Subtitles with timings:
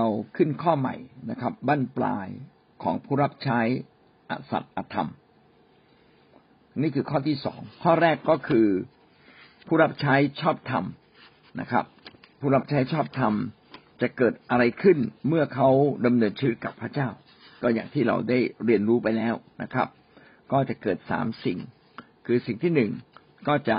[0.00, 0.96] เราขึ้นข้อใหม่
[1.30, 2.28] นะครับ บั้นปลาย
[2.82, 3.60] ของผู้รับใช้
[4.30, 5.10] อสัตอธรรม
[6.82, 8.66] นี่คือข้อที่สองข้อแรกก็คือ
[9.66, 10.84] ผู้รับใช้ชอบธรรม
[11.60, 11.84] นะครับ
[12.40, 13.34] ผู้รับใช้ชอบธรรม
[14.00, 14.98] จะเกิดอะไรขึ้น
[15.28, 15.68] เมื่อเขา
[16.06, 17.08] ดำเนินชีวิตกับพระเจ้า
[17.62, 19.88] ก็อย่างที่เราได้เรียนรู้ไปแล้วนะครับ
[20.52, 21.58] ก็จะเกิดสามสิ่ง
[22.26, 22.90] คือสิ่งที่หนึ่ง
[23.48, 23.76] ก็จะ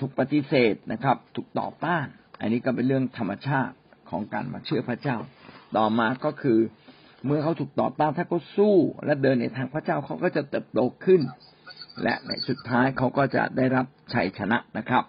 [0.00, 2.06] ถูกปฏิเสธนะครับ ถูกต่อต้าน
[2.40, 3.74] อันนี้ก็เป็นเรื่องธรรมชาติ
[4.10, 5.16] ของการมาเชื่อพระเจ้า
[5.76, 6.58] ต่อมาก็คือ
[7.26, 11.20] เมื่อเขาถูกต่อต้านถ้าเขาสู้และเดินในทางพระเจ้าเขาก็จะเติบโตขึ้น
[12.02, 15.04] และในสุดท้ายเขาก็จะได้รับชัยชนะนะครับ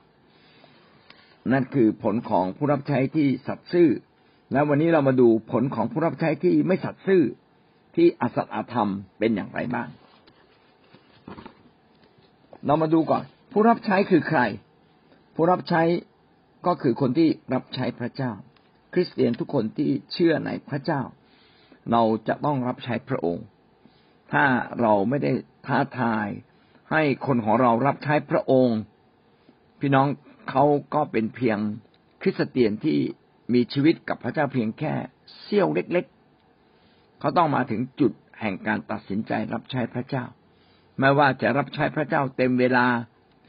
[1.51, 3.89] นั่นคือผลของผู้รับใช้ที่สัตย์ซื่อ
[4.53, 7.23] และวันนี้เรามาดูผลของผู้รับใช้ที่ไม่สัตย์ซื่อ
[7.95, 9.87] ที่อสัตอธรรมเป็นอย่างไรบ้าง
[12.65, 14.41] เรามาดูก่อน ผู้รับใช้คือใคร
[15.35, 15.81] ผู้รับใช้
[16.67, 18.31] ก็คือคนที่รับใช้พระเจ้า
[18.95, 21.01] คริสเตียนทุกคนที่เชื่อในพระเจ้า
[21.91, 23.45] เราจะต้องรับใช้พระองค์
[24.33, 24.45] ถ้า
[24.81, 25.31] เราไม่ได้
[25.67, 26.27] ท้าทาย
[26.91, 28.79] ให้คนของเรารับใช้พระองค์
[29.79, 30.07] พี่น้อง
[30.49, 31.57] เขาก็เป็นเพียง
[32.21, 32.97] คริสเตียนที่
[33.53, 34.93] มีชีวิตกับพระเจ้าเพียงแค่
[35.41, 40.25] เสี้ยวเล็กๆ เขาต้องมาถึงจุดแห่งการตัดสินใจรับใช้พระเจ้า
[40.99, 42.87] ไม่ว่าจะรับใช้พระเจ้าเต็มเวลา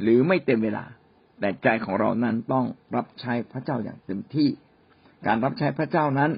[0.00, 0.84] หรือไม่เต็มเวลา
[1.40, 4.48] แต่ใจของเรานั้นต้องรับใช้พระเจ้าอย่างเต็มที่
[5.26, 6.32] การรับใช้พระเจ้านั้น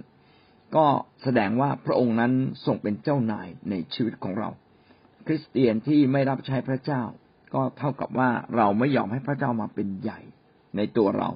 [0.77, 0.87] ก็
[1.23, 2.33] แสดงว่าพระองค์นั้น
[2.67, 4.49] ทรงเป็นเจ้านายในชีวิตของเรา
[5.27, 7.03] คริสเตียนที่ไม่รับใช้พระเจ้า
[7.55, 10.21] ก็เท่ากับว่าเราไม่ยอมให้พระเจ้ามาเป็นใหญ่
[10.77, 11.29] ในตัวเรา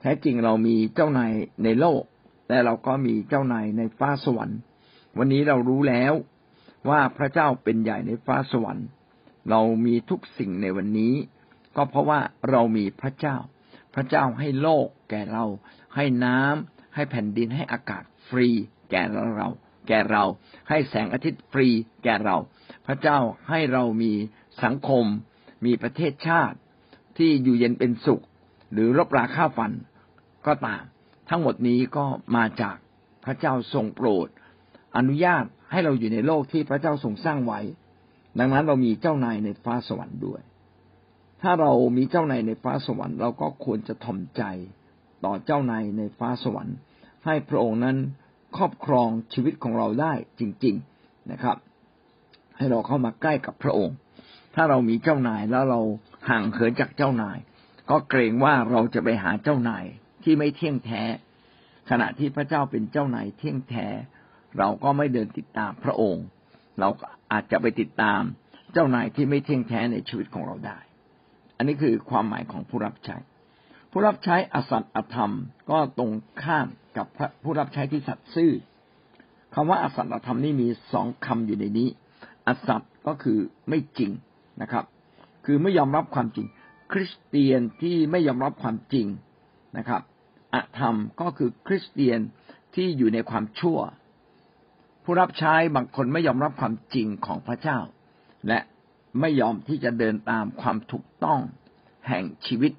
[0.00, 1.32] แท้จริงเรามีเจ้านาย
[1.64, 2.02] ในโลก
[2.48, 4.58] แต่เราก็มีเจ้านายในฟ้าสวรรค์
[5.18, 6.12] วันนี้เรารู้แล้ว
[6.90, 8.86] ว่าพระเจ้าเป็นใหญ่ในฟ้าสวรรค์
[9.50, 11.14] เรามีทุกสิ่งในวันนี้
[11.76, 13.36] ก็เพราะว่าเรามีพระเจ้า
[13.94, 15.44] พระเจ้าให้โลกแก่เรา
[15.96, 18.48] ให้น้ำให้แผ่นดินให้อากาศฟรี
[18.90, 19.02] แก่
[19.36, 19.48] เรา
[19.88, 20.24] แก่เรา
[20.68, 21.68] ให้แสงอาทิตย์ฟรี
[22.04, 22.36] แก่เรา
[22.86, 24.12] พระเจ้าให้เรามี
[24.64, 25.04] สังคม
[25.64, 26.56] มีประเทศชาติ
[27.18, 28.22] ที่อยู่เย็นเป็นสุข
[28.72, 29.72] หรือรบราค่าฟัน
[30.46, 30.82] ก็ตาม
[31.28, 32.04] ทั้งหมดนี้ก็
[32.36, 32.76] มาจาก
[33.24, 34.28] พระเจ้าทรงโปรด
[34.96, 37.60] อนุญาตให้เราอยู่ในโลกที่พระเจ้าทรงสร้างไว้
[38.38, 40.40] ดังนั้นเรามีเจ้านายในฟ้าสวรรค์ด้วย
[41.42, 44.42] ถ้าเรามีเจ้านายในฟ้าสวรรค์เราก็ควรจะถ่อมใจ
[45.24, 46.76] ต่อเจ้านายในฟ้าสวรรค์
[47.26, 47.96] ให้พระองค์นั้น
[48.56, 51.56] ครอบครองชีวิตของเราได้จริง ๆนะครับ
[52.56, 53.96] ให้เราเข้ามาใกล้กับพระองค์
[54.54, 55.80] ถ้าเรามีเจ้านายแล้วเรา
[56.30, 57.38] ห่างเหินจากเจ้านาย
[57.90, 59.84] ก็เกรงว่าเราจะไปหาเจ้านาย
[60.24, 61.02] ที่ไม่เที่ยงแท้
[61.90, 63.86] ขณะที่พระเจ้าเป็นเจ้านายเที่ยงแท้
[64.58, 66.24] เราก็ไม่เดินติดตามพระองค์
[66.78, 66.88] เรา
[67.32, 68.20] อาจจะไปติดตาม
[68.72, 70.78] เจ้านายที่ไม่เที่ยงแท้ในชีวิตของเราได้
[71.62, 73.16] อันนี้คือความหมายของผู้รับใช้
[73.90, 75.34] ผู้รับใช้อสัตอธรรม
[75.70, 76.10] ก็ตรง
[76.42, 77.06] ข้ามกับ
[77.42, 78.52] ผู้รับใช้ที่สัตย์ซื่อ
[79.54, 81.88] คำว่าอสัตอธรรมนี่มีสองคำอยู่ในนี้
[82.46, 84.10] อสัตก็คือไม่จริง
[84.62, 84.84] นะครับ
[85.46, 86.46] คือไม่ยอมรับความจริง
[86.92, 89.06] คริสเตียนที่ไม่ยอมรับความจริง
[89.78, 90.02] นะครับ
[90.54, 92.18] อธรรมก็คือคริสเตียน
[92.74, 93.78] ที่อยู่ในความชั่ว
[95.04, 97.78] ผู้รับใช้บางคนไม่ยอมรับความจริงของพระเจ้า
[98.48, 98.58] และ
[99.20, 101.40] ไม่ยอมที่จะเดินตามความถูกต้อง
[102.08, 102.72] แห่งชีวิต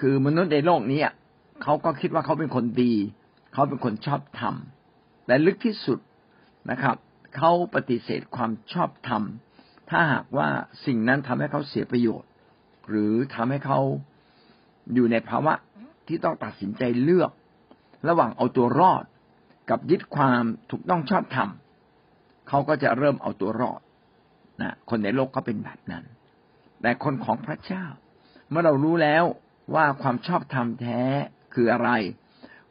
[0.00, 1.02] คือมนุษย์ในโลกนี้
[1.62, 2.92] เขาก็คิดว่าเขาเป็นคนดี
[3.52, 4.54] เขาเป็นคนชอบธรรม
[5.26, 5.98] แต่ลึกที่สุด
[6.70, 6.96] นะครับ
[7.36, 9.22] เขาปฏิเสธความชอบธรรม
[9.90, 10.48] ถ้าหากว่า
[10.86, 12.30] สิ่งนั้นทำให้เขาเสียประโยชน์
[12.88, 13.80] หรือทำให้เขา
[14.94, 15.54] อยู่ในภาวะ
[16.06, 17.30] ที่ต้องตัดสินใจเลือก
[18.08, 19.04] ระหว่างเอาตัวรอด
[19.70, 21.48] กับยึดความถูกต้องชอบธรรม
[22.48, 23.80] เขาก็จะเริ่มเอาตัวรอด
[24.62, 26.04] นะคนในโลกก็เป็นแบบนั้น
[26.82, 27.84] แต่คนของพระเจ้า
[28.50, 29.24] เมื่อเรารู้แล้ว
[29.74, 31.00] ว่าความชอบธรรมแท้
[31.54, 31.90] คืออะไร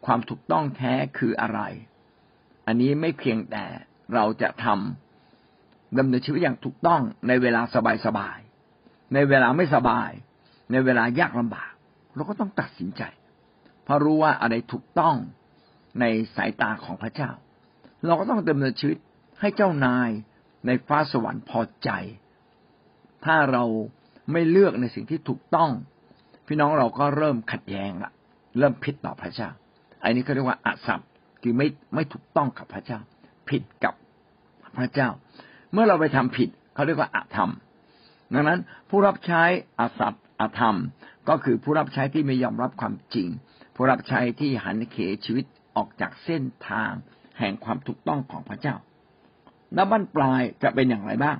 [0.05, 1.59] ความถูกต้องแท้คืออะไร
[2.67, 3.65] อันนี้ไม่เพียงแต่
[4.13, 7.61] เราจะทำดำเนินชีวิตอย่างถูกต้องในเวลา
[8.05, 10.11] สบายๆในเวลาไม่สบาย
[10.71, 11.71] ในเวลายากลำบาก
[12.15, 13.03] เราก็ต้องตัดสินใจ
[13.83, 15.15] เพราะรู้ว่าอะไรถูกต้อง
[15.99, 17.31] ในสายตาของพระเจ้า
[18.05, 18.97] เราก็ต้องดำเนินชีวิต
[19.39, 20.09] ให้เจ้านาย
[20.65, 21.89] ในฟ้าสวรรค์พอใจ
[23.25, 23.63] ถ้าเรา
[24.31, 25.71] ไม่เลือกในสิ่งที่ถูกต้อง
[26.47, 28.11] พี่น้องเราก็เริ่มขัดแย้งละ
[28.59, 29.49] เริ่มผิดต่อพระเจ้า
[30.03, 31.03] อันนี้เขาเรียกว่าอาสัพ
[31.41, 32.99] คือไม่ไม่ถูกต้องกับพระเจ้า
[33.49, 33.93] ผิดกับ
[34.77, 35.09] พระเจ้า
[35.73, 37.51] เมื่อเราไปทำผิดเขาเรียกว่าอาธรรม
[38.33, 38.59] ดังนั้น
[38.89, 39.43] ผู้รับใช้
[39.79, 40.77] อาสัพอาธรรม
[41.29, 43.27] ก็คือผู้รับใช้ที่ไม่ยอมรับความจริง
[43.75, 45.45] ผู้รับใช้ที่หันเขชีวิต
[45.75, 46.91] ออกจากเส้นทาง
[47.39, 48.75] แห่งความถูกต้องของพระเจ้า
[49.75, 51.37] แล้วบั้นปลายจะเป็นอย่างไรบ้าง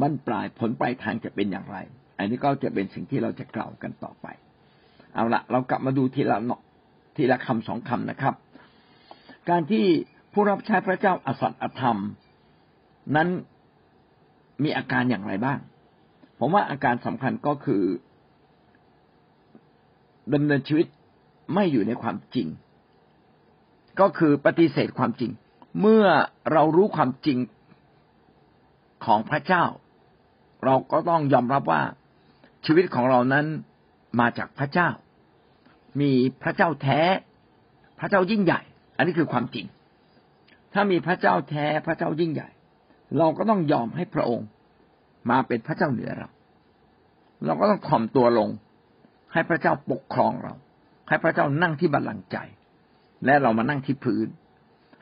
[0.00, 1.78] บั้นปลายผลปลายทางจะเป็นอย่างไร
[2.18, 4.26] อันนี้ก็จะเป็นสิ่งที่เราจะกล่าวกันต่อไป
[5.14, 6.60] เอาละเรากลับมาดูทีละเนาะ
[7.16, 8.34] ทีละคำสองคำนะครับ
[9.48, 9.84] การที่
[10.32, 11.98] ผู้รับใช้พระเจ้าอสัตย์อธรรม
[13.16, 13.28] นั้น
[14.62, 15.58] มีอาการอย่างไรบ้าง
[16.38, 17.82] ผมว่าอาการสำคัญก็คือ
[20.34, 20.86] ดำเนินชีวิต
[21.54, 22.48] ไม่อยู่ในความจริง
[24.00, 25.30] ก็คือปฏิเสธความจริง
[25.80, 26.04] เมื่อ
[26.52, 27.38] เรารู้ความจริง
[29.04, 29.64] ของพระเจ้า
[30.64, 31.82] เราก็ต้องยอมรับว่า
[32.66, 33.46] ชีวิตของเรานั้น
[34.20, 34.88] มาจากพระเจ้า
[36.00, 36.12] มี
[36.42, 37.00] พระเจ้าแท้
[37.98, 38.60] พระเจ้ายิ่งใหญ่
[38.96, 39.66] อันนี้คือความจริง
[40.72, 42.48] ถ้ามีพระเจ้าแท้พระเจ้ายิ่งใหญ่
[43.18, 44.48] เราก็ต้องยอมให้พระองค์
[45.30, 46.28] มาเป็นพระเจ้าเหนือเรา
[47.44, 48.48] เราก็ต้องถ่อมตัวลง
[49.32, 50.54] ให้พระเจ้าปกครองเรา
[51.08, 52.36] ให้พระเจ้านั่งที่บัลลังก์ใจ
[53.24, 54.26] และเรามานั่งที่พื้น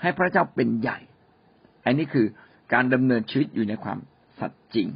[0.02, 0.98] ให้พระเจ้าเป็นใหญ่
[1.84, 2.26] อันนี้คือ
[2.72, 3.98] การดำเนินชีวิตอยู่ในความ
[4.40, 4.88] สัตย์จริง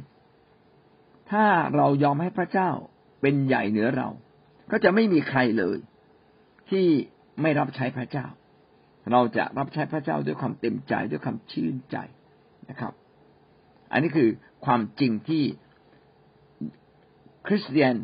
[1.31, 2.69] ถ้าเรายอมให้พระเจ้า
[3.21, 4.07] เป็นใหญ่เหนือเรา
[4.71, 5.77] ก็จะไม่มีใครเลย
[6.69, 6.85] ที่
[7.41, 8.25] ไม่รับใช้พระเจ้า
[9.11, 11.97] เราจะรับใช้พระเจ้าด้วยความเต็มใจด้วยความชื่นใจ
[12.69, 12.93] นะครับ
[13.91, 14.29] อันนี้คือ
[14.65, 15.43] ความจริงที่
[17.47, 17.95] คริสเตียน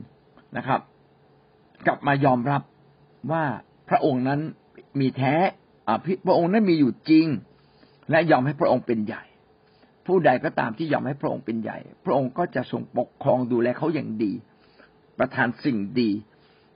[0.57, 0.81] นะครับ
[1.87, 2.61] กลับมายอมรับ
[3.31, 3.43] ว่า
[3.89, 4.41] พระองค์นั้น
[4.99, 5.33] มีแท้
[6.25, 7.27] พระองค์นั้นมีอยู่จริง
[8.11, 9.23] และยอมให้พระองค์เป็นใหญ่
[10.05, 14.33] ผู้ใดก็ตามที่ยอมให้พระองค์เป็นใหญ่ พระองค์ก็จะทรงปกครองดูแลเขาอย่างดี
[15.17, 16.09] ประทานสิ่งดี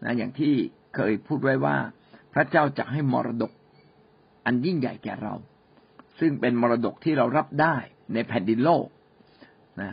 [0.04, 0.54] นะอย่างที่
[0.96, 1.76] เคยพูดไว้ว่า
[2.34, 3.52] พระเจ้าจะให้มรดก
[4.46, 5.34] อันยิ่งใหญ่แก่เรา
[6.20, 7.76] ซึ่งเป็นมรดกที่เรารับได้
[8.14, 8.86] ในแผ่นดินโลก
[9.82, 9.92] นะ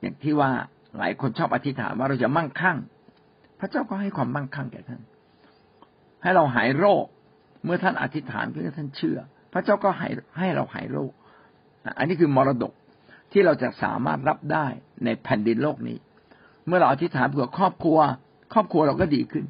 [0.00, 0.50] อย่างที่ว่า
[0.98, 2.78] หลายคนชอบอธิษฐานว่าเราจะมั่งคั่ง
[3.58, 5.00] พระเจ้าก็ให้ความมั่งคั่งแก่ท่าน
[6.22, 7.04] ให้เราหายโรค
[7.64, 9.18] เมื่อท่านอธิษฐานเพื่อท่านเชื่อ
[9.52, 11.12] พระเจ้าก็ให้ให้เราหายโรค
[11.98, 12.72] อันนี้คือมรดก
[13.32, 14.66] ที่เราจะสามารถรับได้
[15.04, 15.96] ในแผ่นดินโลกนี้
[16.66, 17.98] เมื่อเราอธิษฐานเผื่อครอบครัว
[18.52, 19.44] ครอบครัวเราก็ดีขึ้น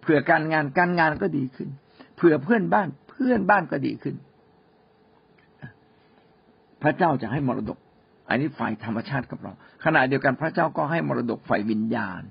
[0.00, 1.68] เผื่อการงานการงานก็ดีขึ้น
[2.16, 4.16] เผื่อเพื่อนบ้านเพื่อนบ้านก็ดีขึ้น
[6.82, 7.78] พระเจ้าจะให้มรดก
[8.28, 9.52] อันนี้ฝ่ายธรรมชาติกับเรา
[9.84, 12.22] ขณะเดียวกันพระเจ้าก็ให้มรดกฝ่ายวิญญาณ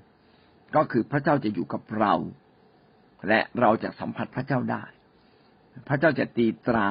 [0.76, 2.14] ก็คือพระเจ้าจะอยู่กับเรา
[3.28, 4.84] และเราจะสัมผัสพระเจ้าได้
[5.88, 6.88] พระเจ้าจะตีตรา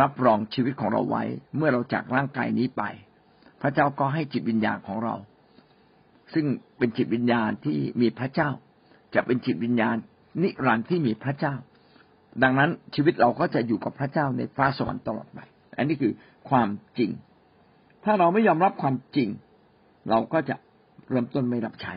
[0.00, 1.24] รับรองชีวิตของเราไว้
[1.56, 2.82] เมื่อเราจากร่างกายนี้ไป
[3.62, 5.14] พระเจ้าก็ให้จิตวิญญาณของเรา
[6.34, 6.46] ซึ่ง
[6.78, 8.50] เป็นจิตวิญญาณที่มีพระเจ้า
[9.14, 9.96] จะเป็นจิตวิญญาณ
[10.42, 11.54] นิรันดร์ที่มีพระเจ้า
[12.42, 15.38] ดังนั้นชีวิตเราก็จะอยู่กับพระเจ้าในฟ้าสวรรค์ตลอดไป
[15.76, 16.12] อันนี้คือ
[16.48, 16.68] ความ
[16.98, 17.10] จริง
[18.04, 19.28] ถ้าเราไม่ยอมรับความจริง
[20.10, 20.56] เราก็จะ
[21.10, 21.94] เริ่มต้นไม่รับใช้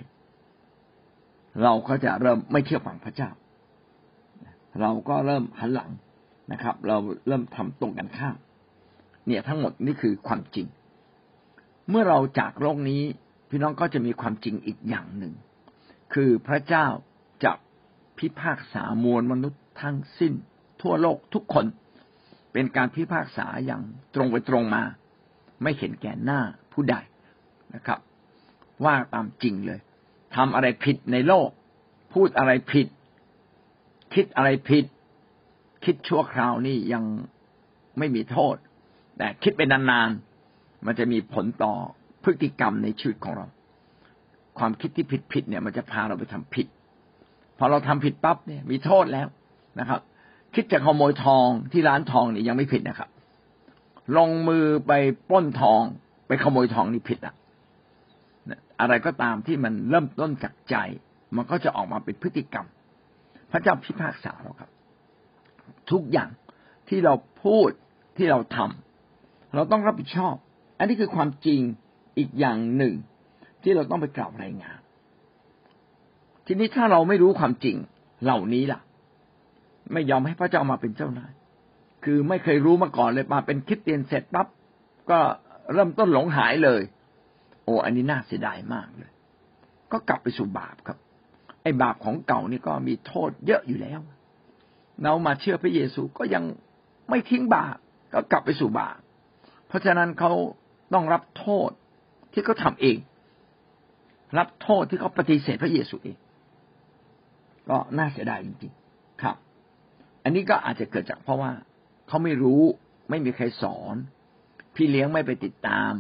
[1.64, 3.30] เราก็จะเริ่มไม่เชื่อฟังพระเจ้า
[4.82, 5.92] เราก็เริ่มหันหลัง
[6.52, 8.38] นะครับ เราเริ่มทำตรงกันข้าม
[9.26, 10.68] เนี่ยทั้งหมดนี่คือความจริง
[11.90, 13.02] เมื่อเราจากโลกนี้
[13.50, 15.34] พี่น้องก็จะมีความจริงอีกอย่างหนึ่ง
[16.14, 16.86] คือพระเจ้า
[17.44, 17.52] จะ
[18.18, 20.34] พิพากษามวลมนุษย์ทั้งสิ้น
[20.82, 21.66] ทั่วโลกทุกคน
[22.54, 23.82] เป็นการพิพากษาอย่าง
[24.16, 24.84] ตรงไปตรงมา
[25.64, 26.42] ไม่เห็นแก่หน้า
[26.74, 26.96] ผู้ใด
[27.76, 28.00] นะครับ
[28.86, 29.80] ว่าตามจริงเลย
[30.36, 31.50] ทำอะไรผิดในโลก
[32.14, 32.88] พูดอะไรผิด
[34.14, 34.86] คิดอะไรผิด
[35.86, 37.04] คิดชั่วคราวนี่ยัง
[37.98, 38.56] ไม่มีโทษ
[39.18, 41.74] แต่คิดไปนานๆมันจะมีผลต่อ
[42.24, 43.48] พฤติกรรมในชีวิตของเรา
[44.60, 46.68] ความคิดที่ผิดๆเนี่ย มันจะพาเราไปทำผิด
[47.58, 49.28] พอเราทำผิดปั๊บเนี่ยมีโทษแล้ว
[49.80, 50.02] นะครับ
[50.56, 53.10] คิดจะขโมยทองที่ร้านทองนี่ยังไม่ผิดนะครับ
[54.18, 54.92] ลงมือไป
[55.30, 55.82] ป้นทอง
[56.28, 57.36] ไปขโมยทองนี่ผิดอะ
[58.80, 60.76] อะไรก็ตามที่มันเริ่มต้นจากใจ
[61.36, 62.66] มันก็จะออกมาเป็นพฤติกรรม
[63.52, 64.70] พระเจ้าพิพากษาเราครับ
[65.92, 66.30] ทุกอย่าง
[66.90, 67.14] ที่เรา
[67.44, 67.70] พูด
[68.18, 70.36] ที่เราทำเราต้องรับผิดชอบ
[70.78, 71.62] อันนี้คือความจริง
[72.18, 72.94] อีกอย่างหนึ่ง
[73.64, 74.80] ที่เราต้องไปกล่าวรายงาน
[76.46, 77.76] ทีนี้ถ้าเราไม่รู้ความจริง
[78.24, 78.82] เหล่านี้ล่ะ
[79.94, 81.32] ไม่ยอมให้พระเจ้ามาเป็นเจ้านาย
[82.06, 84.48] คือไม่เคยรู้มาก่อนเลยมาเป็นคิดเตียนเสร็จปั๊บ
[85.12, 85.20] ก็
[85.74, 86.82] เริ่มต้นหลงหายเลย
[87.64, 89.12] โอ้อันนี้น่าเสียดายมากเลย
[89.92, 90.98] ก็กลับไปสู่บาปครับ
[91.64, 94.00] ไอ้บาปของเก่านี่ก็มีโทษเยอะอยู่แล้ว
[95.04, 96.44] เรามาเชื่อพระเยซูก็ยัง
[97.10, 97.76] ไม่ทิ้งบาป
[98.14, 98.98] ก็กลับไปสู่บาป
[99.68, 100.32] เพราะฉะนั้นเขา
[100.94, 101.70] ต้องรับโทษ
[102.34, 102.98] ที่เขาทาเอง
[104.38, 106.18] รับโทษที่เขาปฏิเสธพระเยซูเอง
[107.70, 109.36] ก็น่าเสียดายจริงๆครับ
[110.24, 111.52] อันนี้ก็อาจจะเกิดจากเพราะว่า
[112.08, 112.62] เขาไม่รู้
[113.10, 113.96] ไม่มีใครสอน
[114.76, 115.92] พี่เลี้ยงไม่ไปติดตาม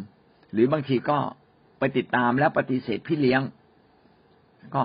[0.54, 1.18] หรือบางทีก็
[1.80, 3.42] ไปติดตามแล้วปฏิเสธพี่เลี้ยง
[4.75, 4.84] ก็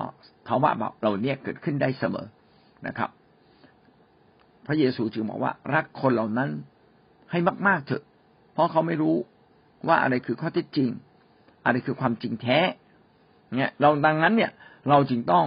[0.48, 2.26] ภาวะแบบเราเนี่ยเกิดขึ้นได้เสมอ
[2.86, 3.10] นะครับ
[4.66, 6.50] พระเยซูจึงบอกว่า รักคนเหล่านั้น
[7.30, 8.02] ให้มาก ๆเถอะ
[8.52, 9.16] เพราะเขาไม่รู้
[9.88, 10.88] ว่าอะไรคือข้อเท็จจริง
[11.64, 12.58] อะไรคือความจริงแท้
[13.56, 14.50] เนี่ยเราดังนั้นเนี่ย
[14.88, 15.46] เราจึงต้อง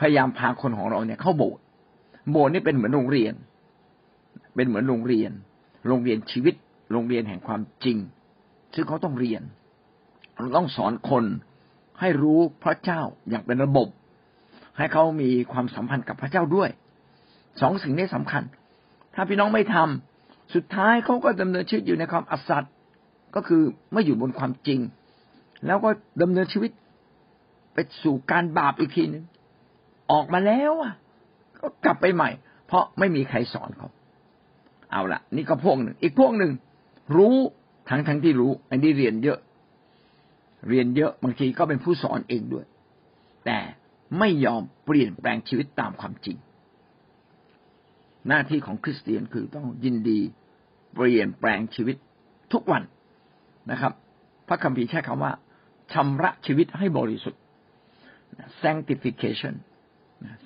[0.00, 1.62] พยายามพาคนของเราเนี่ย เข้าโบสถ์
[2.30, 3.34] โบสถ์นี่เป็นเหมือนโรงเรียน
[4.54, 5.30] เป็นเหมือนโรงเรียน
[5.88, 6.54] โรงเรียนชีวิต
[6.92, 7.98] โรงเรียนแห่งความจริง
[8.74, 9.42] ซึ่งเขาต้องเรียน
[10.38, 11.24] เราต้องสอนคน
[12.00, 13.00] ให้รู้พระเจ้า
[13.30, 13.88] อย่างเป็นระบบ
[14.78, 16.68] ให้เขามีความสัมพันธ์กับพระเจ้าด้วย
[17.60, 18.42] สองสิ่งนี้สำคัญ
[19.14, 22.64] ถ้าพี่น้องไม่ทำสุดท้ายเขาก็ดำเนินชีวิตอยู่ในความอัศจ
[23.34, 24.80] ก็คือไม่อยู่บนความจริง
[25.66, 25.90] แล้วก็
[26.22, 26.70] ดำเนินชีวิต
[27.74, 29.24] ไปสู่การบาปอีกทีหนึ่ง
[30.12, 30.94] ออกมาแล้วอะ
[31.60, 32.30] ก็กลับไปใหม่
[32.66, 33.88] เพราะไม่มีใครสอนเขา
[34.92, 36.52] เอาละนี่ก็พวกหนึ่ง อีกพวกหนึ่ง
[37.16, 37.36] รู้
[37.88, 39.38] ทั้งทั้งที่รู้ อันนี้เรียนเยอะ
[40.68, 42.64] เรียนเยอะบางทีก็เป็นผู้สอนเองด้วย
[43.44, 43.58] แต่
[44.18, 46.36] ไม่ยอมเปลี่ยนแปลงชีวิตตามความจริง
[48.28, 50.20] หน้าที่ของคริสเตียนคือต้องยินดี
[50.94, 51.96] เปลี่ยนแปลงชีวิต
[52.52, 52.82] ทุกวัน
[53.70, 53.92] นะครับ
[54.48, 55.32] พระคัมภีร์ใช้คำว่า
[55.92, 57.40] ชำระชีวิตให้บริสุทธิ์
[58.62, 59.54] sanctification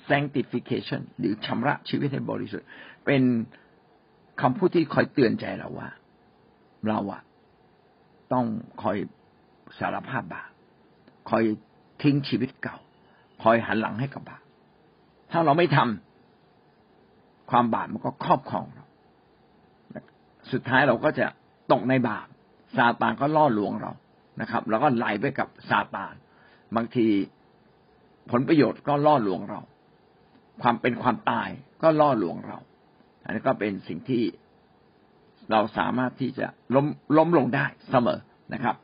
[0.09, 2.67] sanctification หรือชำระชีวิตให้บริสุทธิ์
[3.05, 3.23] เป็น
[4.41, 5.89] คำพูดที่คอยเตือนใจเราว่า
[6.87, 7.21] เราอะ
[8.33, 8.45] ต้อง
[8.81, 8.97] คอย
[9.79, 10.49] สารภาพบาป
[11.29, 11.43] คอย
[12.01, 12.77] ทิ้งชีวิตเก่า
[13.41, 14.43] คอยหันหลังให้กับบาป
[15.31, 18.85] ถ้าเราไม่ทำความบาปมันก็ครอบครองเรา
[20.51, 21.25] สุดท้ายเราก็จะ
[21.71, 22.27] ตกในบาป
[22.77, 23.91] ซาตานก็ล่อลวงเรา
[24.41, 26.13] นะครับแล้วก็ไหลไปกับซาตาน
[26.75, 27.07] บางที
[28.31, 29.59] ผลประโยชน์ก็ล่อลวงเรา
[30.61, 31.49] ความเป็นความตาย
[31.83, 32.57] ก็ล่อลวงเรา
[33.23, 34.23] อันนี้ก็เป็นสิ่งที่
[35.51, 36.85] เราสามารถที่จะล้ม
[37.17, 38.19] ล้มลงได้เสมอ
[38.53, 38.75] นะครับ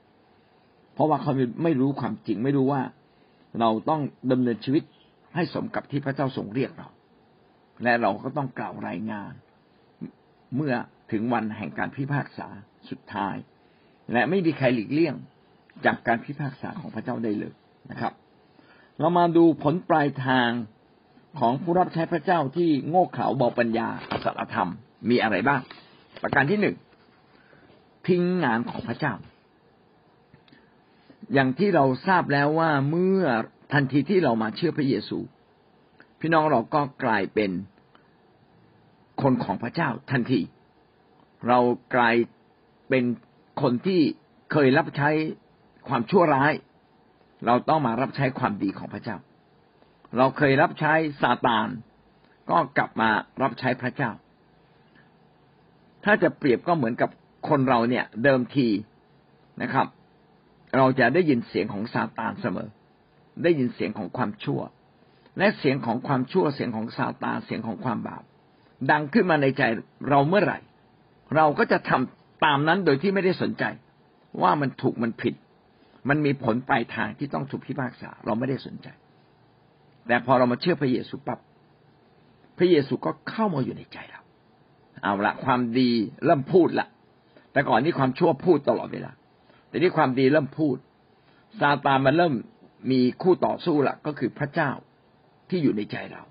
[0.94, 1.34] เพราะว่าเขา
[1.64, 2.82] ไม่รู้ความจริงไม่รู้ว่า
[3.60, 4.01] เราต้อง
[4.32, 4.84] ดำเนินชีวิต
[5.36, 6.89] ให้สมกับที่พระเจ้าทรงเรียกเรา
[7.84, 9.34] และเราก็ต้องกล่าวรายงาน
[10.56, 10.74] เมื่อ
[11.12, 12.48] ถึงวันแห่งการพิพากษา
[12.89, 13.36] สุดท้าย
[14.13, 15.16] และไม่มีใครหลีกเลี่ยง
[15.86, 17.54] จากการพิพากษาของพระเจ้าได้เลย
[17.92, 18.13] นะครับ
[19.00, 20.50] เรามาดูผลปลายทาง
[21.39, 23.88] ของผู้รับใช้พระเจ้าที่โง่เขลาเบอปัญญา
[24.24, 24.70] สัจธรรม
[25.10, 25.62] มีอะไรบ้าง
[26.22, 26.75] ประการที่หนึ่ง
[28.08, 29.13] ทิ้งงานของพระเจ้า
[31.34, 33.24] อย่างที่เราทราบแล้วว่าเมื่อ
[33.74, 35.17] ทันทีที่เรามาเชื่อพระเยซู
[36.19, 37.51] พี่น้องเราก็กลายเป็น
[39.22, 40.41] คนของพระเจ้าทันที
[41.48, 41.60] เรา
[41.96, 42.15] กลาย
[42.89, 43.03] เป็น
[43.62, 44.01] คนที่
[44.51, 45.10] เคยรับใช้
[45.88, 46.53] ความชั่วร้าย
[47.46, 49.17] เราต้องมารับใช้ความดีของพระเจ้า
[50.17, 51.67] เราเคยรับใช้ซาตาน
[52.50, 53.10] ก็กลับมา
[53.43, 54.12] รับใช้พระเจ้า
[56.03, 57.10] ถ้าจะเปรียบก็เหมือนกับ
[57.50, 58.67] คนเราเนี่ยเดิมที
[59.62, 59.88] นะครับ
[60.77, 62.69] เราจะได้ยินเสียงของซาตานเสมอ
[63.43, 64.62] ได้ยินเสียงของความชั่ว
[65.38, 68.24] และเสียงของความชั่วเสียงของซาตานเสียงของความบาป
[68.91, 69.63] ดังขึ้นมาในใจ
[70.09, 70.59] เราเมื่อไหร่
[71.36, 73.63] เราก็จะทำตามนั้นโดยที่ไม่ได้สนใจ
[74.41, 75.33] ว่ามันถูกมันผิด
[76.09, 78.88] มันมีผลปลายทางที่ต้องถูกพิพากษา เราไม่ได้สนใจ
[80.07, 81.39] แต่พอเรามาเชื่อพระเยซูปั๊บ
[82.57, 84.21] พระเยซูก็เข้ามาอยู่ในใจเรา
[85.03, 85.89] เอาละความดี
[86.25, 86.88] เริ่มพูดละ
[87.51, 89.12] แต่ก่อนนี้ความชั่วพูดตลอดเวลา
[89.77, 90.77] แต่นี่ความดีเริ่มพูด
[91.60, 92.34] ซาตานมันเริ่ม
[92.91, 94.72] มีคู่ต่อสู้ละก็คือพระเจ้า
[95.50, 96.24] ที่อยู่ในใจเรา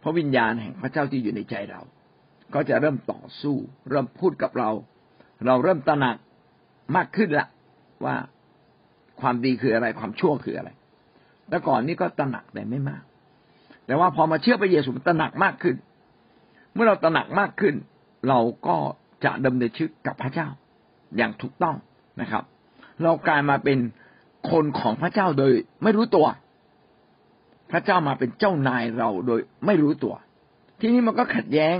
[0.00, 1.80] เพราะวิญญาณแห่งพระเจ้าที่อยู่ในใจเรา
[2.54, 3.56] ก็จะเริ่มต่อสู้
[3.90, 4.70] เริ่มพูดกับเรา
[5.46, 6.16] เราเริ่มตระหนัก
[6.96, 7.48] มากขึ้นละ
[8.04, 8.16] ว่า
[9.20, 10.70] ความดีคืออะไรความชั่วคืออะไร
[11.48, 13.02] แต่ก่อนนี้ก็ตระหนักแต่ไม่มาก
[13.86, 15.76] แต่ว่าพอมาเชื่อพระเยซูตระหนักมากขึ้น
[16.72, 17.74] เมื่อเราตระหนักมากขึ้น
[18.28, 18.76] เราก็
[19.24, 20.48] จะดำเนินชีวิตกับพระเจ้า
[21.16, 21.76] อย่างถูกต้อง
[22.22, 22.44] นะครับ
[23.02, 23.78] เรากลายมาเป็น
[24.50, 26.26] คนของพระเจ้าโดยไม่รู้ตัว
[27.70, 30.14] พระเจ้ามาเป็นเจ้านายเราโดยไม่รู้ตัว
[30.80, 31.76] ที่นี้มันก็ขัดแย้ง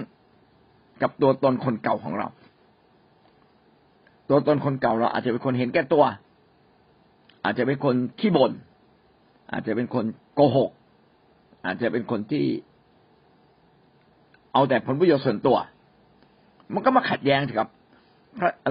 [1.02, 2.28] กับตัวตนคนเก่าของเรา
[4.28, 6.04] ตัวตนคนเก่าเราอาจจะเป็นคนเห็นแก่ตัว
[7.44, 8.52] อาจจะเป็นคนขี้บน่น
[9.52, 10.04] อาจจะเป็นคน
[10.35, 10.71] โกหก
[11.66, 12.44] อาจจะเป็นคนที่
[14.52, 15.56] เอาแต่ผลประโยชน์ส่วนตัว
[16.75, 17.68] มันก็มาขัดแย้งกับ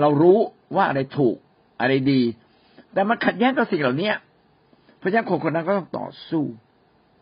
[0.02, 0.38] เรารู้
[0.76, 1.36] ว่าอะไรถูก
[1.80, 2.22] อะไรดี
[2.94, 4.12] แต่มันขัดแย้งกับสิ่งเหล่านี้
[5.02, 6.44] พระฉะนั้นคนคนนั้นก็ต้องต่อสู้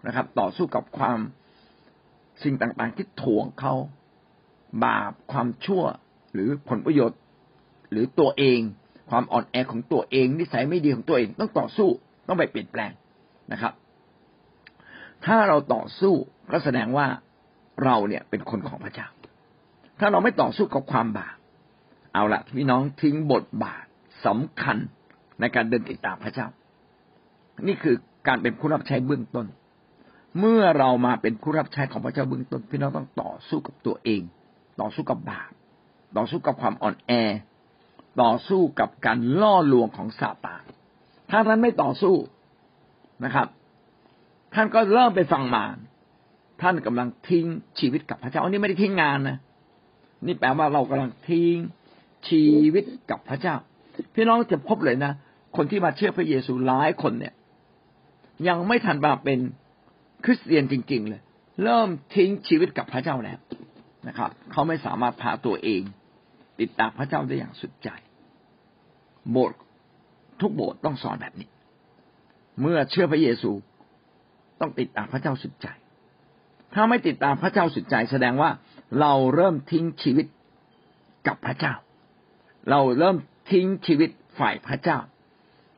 [0.07, 1.19] นะครับ ต่อสู้กับความ
[2.43, 3.73] สิ่งต่างๆที่ถ่วงเขา
[4.85, 5.83] บาปความชั่ว
[6.33, 7.19] หรือผลประโยชน์
[7.91, 8.59] หรือตัวเอง
[9.09, 11.89] ความอ่อนแอของตัวเอง นิสัยไม่ดีของตัวเองต้องต่อสู้
[12.27, 12.91] ต้องไปเปลี่ยนแปลง
[13.51, 13.73] นะครับ
[15.25, 16.13] ถ้าเราต่อสู้
[16.51, 17.07] ก็แสดงว่า
[17.83, 19.07] เราเนี่ยเป็นคนของพระเจ้า
[19.99, 21.35] ถ้าเราไม่ต่อสู้กับความบาป
[22.13, 23.85] เอาละพี่น้องทิ้งบทบาท
[24.25, 24.77] สำคัญ
[25.39, 26.47] ในการเดินติดตามพระเจ้า
[27.67, 27.95] นี่คือ
[28.27, 29.47] การเป็นผู้รับใช้เบื้องต้น
[30.39, 34.21] เมื่อเรามาเป็นผู้รับใช้ของพระเจ้าเบื้องต้น พี่น้องต้องต่อสู้กับตัวเอง
[34.81, 35.51] ต่อสู้กับบาป
[36.17, 37.11] ต่อสู้กับความอ่อนแอ
[38.21, 40.63] ต่อสู้กับการล่อลวงของซาตาน
[41.31, 42.15] ถ้าท่านไม่ต่อสู้
[43.25, 43.47] นะครับ
[44.53, 45.77] ท่านก็เริ่มไปฟังมาร
[46.61, 47.45] ท่านกำลังทิ้ง
[47.79, 49.37] ชีวิตกับพระเจ้าอันนี้ไม่ได้ทิ้งงานนะ
[50.25, 51.55] นี่แปลว่าเรากำลังทิ้ง
[52.29, 53.55] ชีวิตกับพระเจ้า
[54.15, 55.13] พี่น้องจะพบเลยนะ
[55.57, 57.33] คนที่มาเชื่อพระเยซูหลายคนเนี่ย
[58.47, 59.39] ยังไม่ทันมาเป็น
[60.25, 61.21] คริสเตียนจริง ๆ เลย
[61.63, 63.39] เริ่มทิ้งชีวิตกับพระเจ้าแล้ว
[64.07, 65.81] นะครับ เขาไม่สามารถพาตัวเอง
[66.59, 67.89] ติดตามพระเจ้าได้อย่างสุดใจ
[69.31, 69.59] โบสถ์
[70.41, 71.49] ทุกโบสถ์ต้องสอนแบบนี้
[72.61, 73.51] เมื่อเชื่อพระเยซู
[74.59, 75.67] ต้องติดตามพระเจ้าสุดใจ
[76.73, 78.51] ถ้าไม่ติดตามพระเจ้าสุดใจ แสดงว่า
[78.99, 80.25] เราเริ่มทิ้งชีวิต
[81.27, 81.73] กับพระเจ้า
[82.69, 83.17] เราเริ่ม
[83.51, 84.97] ทิ้งชีวิตฝ่ายพระเจ้า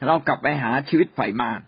[0.07, 1.61] เรากลับไปหาชีวิตฝ่ายมาร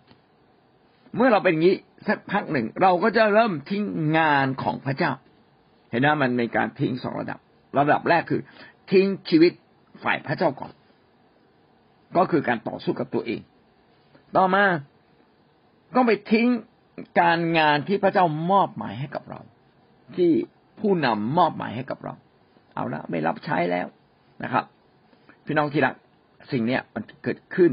[1.16, 1.76] เมื่อเราเป็นอย่างนี้
[2.08, 3.84] สักพักหนึ่ง เราก็จะเริ่มทิ้ง
[4.18, 5.12] งานของพระเจ้า
[5.90, 7.38] เห็นไหมมันมีการทิ้งสองระดับ
[7.78, 8.40] ระดับแรกคือ
[8.92, 9.52] ทิ้งชีวิต
[10.04, 10.72] ฝ่ายพระเจ้าก่อน
[12.16, 13.40] ก็คือการต่อสู้กับตัวเอง
[14.36, 14.64] ต่อมา
[15.94, 16.48] ก็ไปทิ้ง
[17.20, 19.40] การงานที่พระเจ้ามอบหมายให้กับเรา
[20.16, 20.30] ที่
[20.80, 22.14] ผู้นำมอบหมายให้กับเรา
[22.74, 23.86] เอาละไม่รับใช้แล้ว
[24.42, 24.64] นะครับ
[25.46, 25.94] พี่น้องที่รัก
[26.52, 27.72] สิ่งเนี้ยมันเกิดขึ้น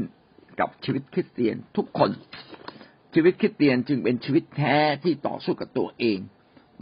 [0.60, 2.10] กับชีวิตคริสเตียนทุกคน
[3.14, 6.18] ชีวิตคริสเตียนจึงเป็นชีวิตแท้ที่ต่อสู้กับตัวเอง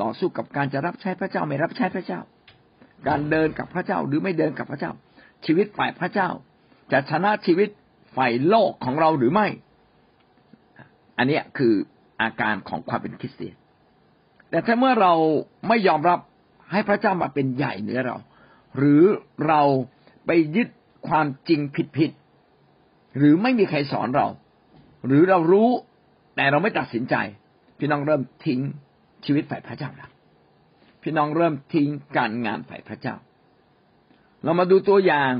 [0.02, 2.20] ต่อสู้กับการจะรับใช้พระเจ้าไม่รับใช้พระเจ้า
[3.08, 4.92] การเดินกับพระเจ้าหรือไม่เดินกับพระเจ้า
[5.46, 6.28] ชีวิตฝ่ายพระเจ้า
[6.92, 7.68] จะชนะชีวิต
[8.16, 9.46] ฝ่ายโลกของเราหรือไม่
[11.18, 11.74] อันนี้คือ
[12.22, 13.54] อาการของความเป็นคริสเตียน
[14.50, 15.12] แต่ถ้าเมื่อเรา
[15.68, 16.18] ไม่ยอมรับ
[16.72, 18.16] ให้พระเจ้ามาเป็นใหญ่เหนือเรา
[18.76, 19.04] หรือ
[19.46, 19.62] เรา
[20.26, 20.68] ไปยึด
[21.08, 21.60] ความจริง
[21.96, 24.26] ผิดๆหรือไม่มีใครสอนเรา
[25.06, 25.70] หรือเรารู้
[26.36, 27.14] แต่เราไม่ตัดสินใจ
[27.78, 28.60] พี่น้องเริ่มทิ้ง
[29.24, 30.10] ชีวิตฝ่ายพระเจ้าแล้ว
[31.02, 33.14] พี่น้องเริ่มทิ้งการงานฝ่ายพระเจ้า
[34.42, 35.32] เรามาดูตัวอย่าง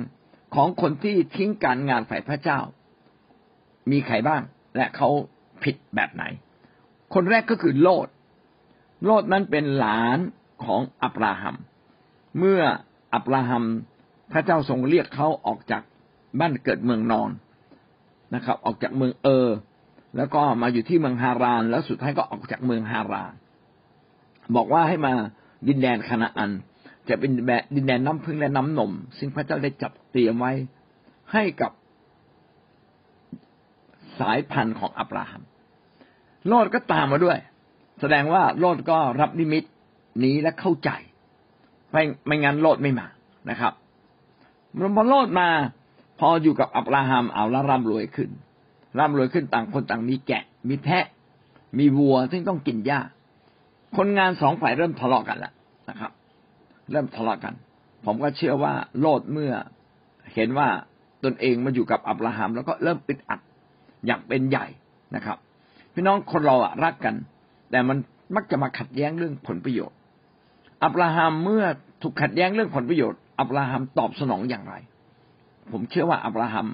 [0.55, 2.59] ของคนที่ทิ้งการงานฝ่ายพระเจ้า
[3.91, 4.43] มีใครบ้าง
[4.77, 5.09] และเขา
[5.63, 6.25] ผิดแบบไหน
[7.15, 8.09] คนแรกก็คือโลด
[9.05, 10.19] โลดนั้นเป็นหลาน
[10.65, 11.57] ของอับราฮัม
[12.39, 12.63] เมื่อ
[13.15, 13.65] อับราฮัม
[14.33, 15.83] พระเจ้าทรงเรียกเขาออกจาก
[16.41, 17.31] บ้านเกิดเมืองนอน
[18.35, 19.49] นะครับ ออกจากเมืองเออ
[20.17, 23.33] แล้วก็มาอยู่ที่เมืองฮาราน แล้วสุดท้ายก็ออกจากเมืองฮาราน
[24.57, 25.13] บอกว่าให้มา
[25.69, 26.51] ดินแดนคณาอัน
[27.09, 27.31] จะเป็น
[27.77, 30.53] ดินแดนน้ำพึ่งและน้ำนม ซึ่งพระเจ้าได้จับเตรียมไว้
[31.33, 31.73] ให้กับ
[34.21, 35.43] สายพันธุ์ของอับราฮัม
[36.49, 37.39] โลดก็ตามมาด้วย
[38.01, 39.65] แสดงว่าโลดก็รับนิมิต
[40.25, 40.91] นี้และเข้าใจ
[41.93, 43.07] ไม่ไม่งั้นโลดไม่มา
[43.51, 43.73] นะครับ
[44.97, 45.49] พอโลดมา
[46.21, 48.31] พออยู่กับอับราฮัมเอาแล้วร่ำรวยขึ้น
[48.99, 51.05] ร่ำรวยขึ้นต่างคนต่างมีแกะ มีแพะ
[51.79, 53.01] มีวัวซึ่งต้องกินหญ้า
[53.97, 55.53] คนงานสองฝ่ายเริ่มทะเลาะกันแล้ว
[55.91, 56.11] นะครับ
[56.91, 57.55] เริ่มทะเลาะกัน
[58.05, 59.53] ผมก็เชื่อว่าโลดเมื่อ
[60.35, 60.69] เห็นว่า
[61.25, 63.41] ตนเองมาอยู่กับอับราฮัมแล้วก็เริ่มปิดอัด
[64.07, 64.67] อยากเป็นใหญ่
[65.15, 65.37] นะครับ
[65.95, 67.15] พี่น้องคนเราอะรักกัน
[67.71, 67.99] แต่มัน
[68.35, 69.97] มักจะมาขัดแย้งเรื่องผลประโยชน์
[70.85, 71.65] อับราฮัมเมื่อ
[72.03, 74.75] ถูกขัดแย้งเรื่องผลประโยชน์ อับราฮัมตอบสนองอย่างไร
[75.73, 76.67] ผมเชื่อว่าอับราฮัม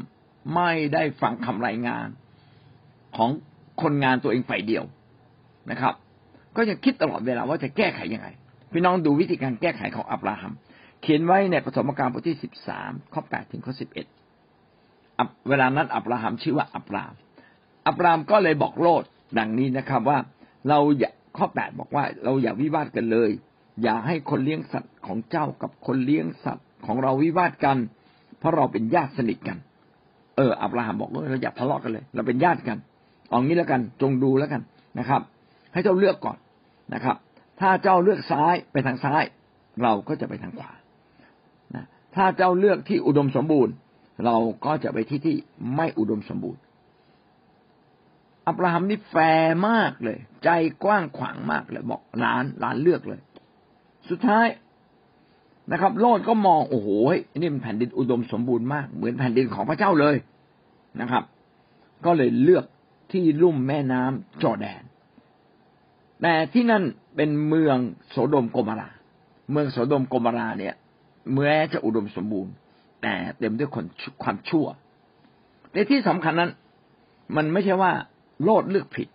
[0.54, 2.08] ไม่ได้ฟังคำรายงาน
[3.16, 3.30] ของ
[3.82, 4.84] คนงานตัวเองฝ่ายเดียว
[5.70, 5.94] นะครับ
[6.56, 8.28] ก็จะคิดตลอดเวลาว่าจะแก้ไขยังไง
[8.72, 10.52] พี่น้องดูวิธีการแก้ไขของอับราฮัม
[11.02, 14.06] เขียนไว้ในปฐมกาลบทที่สิบสามข้อแปดถึงข้อสิบเอ็ด
[15.48, 17.14] เวลานั้นอับราฮัมชื่อว่าอับราม
[17.86, 19.04] อับรามก็เลยบอกโลด
[19.38, 20.18] ดังนี้นะครับว่า
[20.68, 23.30] เราอย่าข้อแปดบอกว่าเราอย่าวิวาทกันเลย
[23.82, 27.78] อย่าให้คนเลี้ยงสัตว์ของเจ้ากับคนเลี้ยงสัตว์ของเราวิวาทกัน
[28.38, 29.58] เพราะเราเป็นญาติสนิทกัน
[30.36, 32.78] เอออับราฮัมบอกว่าเราอย่าทะเลาะกันเลย เราเป็นญาติกัน
[33.28, 34.62] เอางี้แล้วกัน จงดูแล้วกัน
[34.98, 35.22] นะครับ
[35.72, 36.38] ให้เจ้าเลือกก่อน
[36.94, 37.16] นะครับ
[37.60, 39.22] ถ้าเจ้าเลือกซ้ายไปทางซ้าย
[39.82, 40.72] เราก็จะไปทางขวา
[41.74, 41.84] นะ
[42.16, 43.74] ถ้าเจ้าเลือกที่อุดมสมบูรณ์
[44.24, 45.36] เราก็จะไปที่ที่
[45.76, 46.60] ไม่อุดมสมบูรณ์
[48.48, 50.50] อับราฮัมนี่แฟร์มากเลย ใจ
[50.84, 53.20] กว้างขวางมากเลย บอกหลานหลานเลือกเลย
[54.10, 54.46] สุดท้าย
[55.72, 56.88] นะครับ โลดก็มองโอ้โห
[57.36, 60.16] นี่มันแผ่นดินอุดมสมบูรณ์มาก เหมือนแผ่นดินของพระเจ้าเลย
[61.00, 61.22] นะครับ
[62.04, 62.64] ก็เลยเลือก
[63.12, 64.82] ที่ลุ่มแม่น้ำจอแดน
[66.22, 66.82] แต่ที่นั่น
[67.16, 67.78] เป็นเมือง
[68.10, 68.88] โสดมโกมารา
[69.50, 70.74] เมืองโสดมโกมาราเนี่ย
[71.32, 72.52] เมื่อจะอุดมสมบูรณ์
[73.02, 73.84] แต่เต็มด้วยคน
[74.22, 74.66] ความชั่ว
[75.72, 76.50] ในที่สำคัญนั้น
[77.36, 77.92] มันไม่ใช่ว่า
[78.42, 79.08] โลดเลือกผิด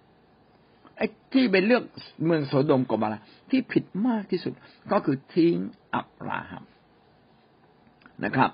[1.04, 1.84] อ้ที่เป็นเลือก
[2.26, 4.54] เมืองโสโดมกบาราที่ผิดมากที่สุด
[4.92, 5.56] ก็คือทิ้ง
[5.96, 6.64] อับราฮัม
[8.26, 8.52] นะครับ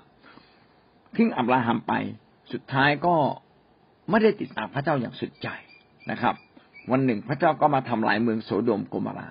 [1.16, 1.92] ทิ้งอับราฮัมไป
[2.52, 3.14] สุดท้ายก็
[4.10, 5.48] ไม่ได้ติดตามพระเจ้าอย่างสุดใจ
[6.10, 6.34] นะครับ
[6.90, 9.30] วันหนึ่งพระเจ้าก็มาทำลายเมืองโสโดมกบารา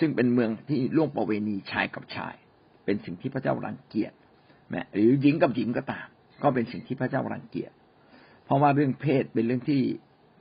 [0.00, 2.34] ซึ่งเป็นเมืองที่ล่วงประเวณีชายกับชาย
[2.84, 4.12] เป็นสิ่งที่พระเจ้ารังเกียจ
[4.68, 6.06] แมหรือหญิงกับหญิงก็ตาม
[6.42, 7.72] ก็เป็นสิ่งที่พระเจ้ารังเกียจ
[8.44, 9.80] เพราะว่าเรื่องเพศเป็นเรื่องที่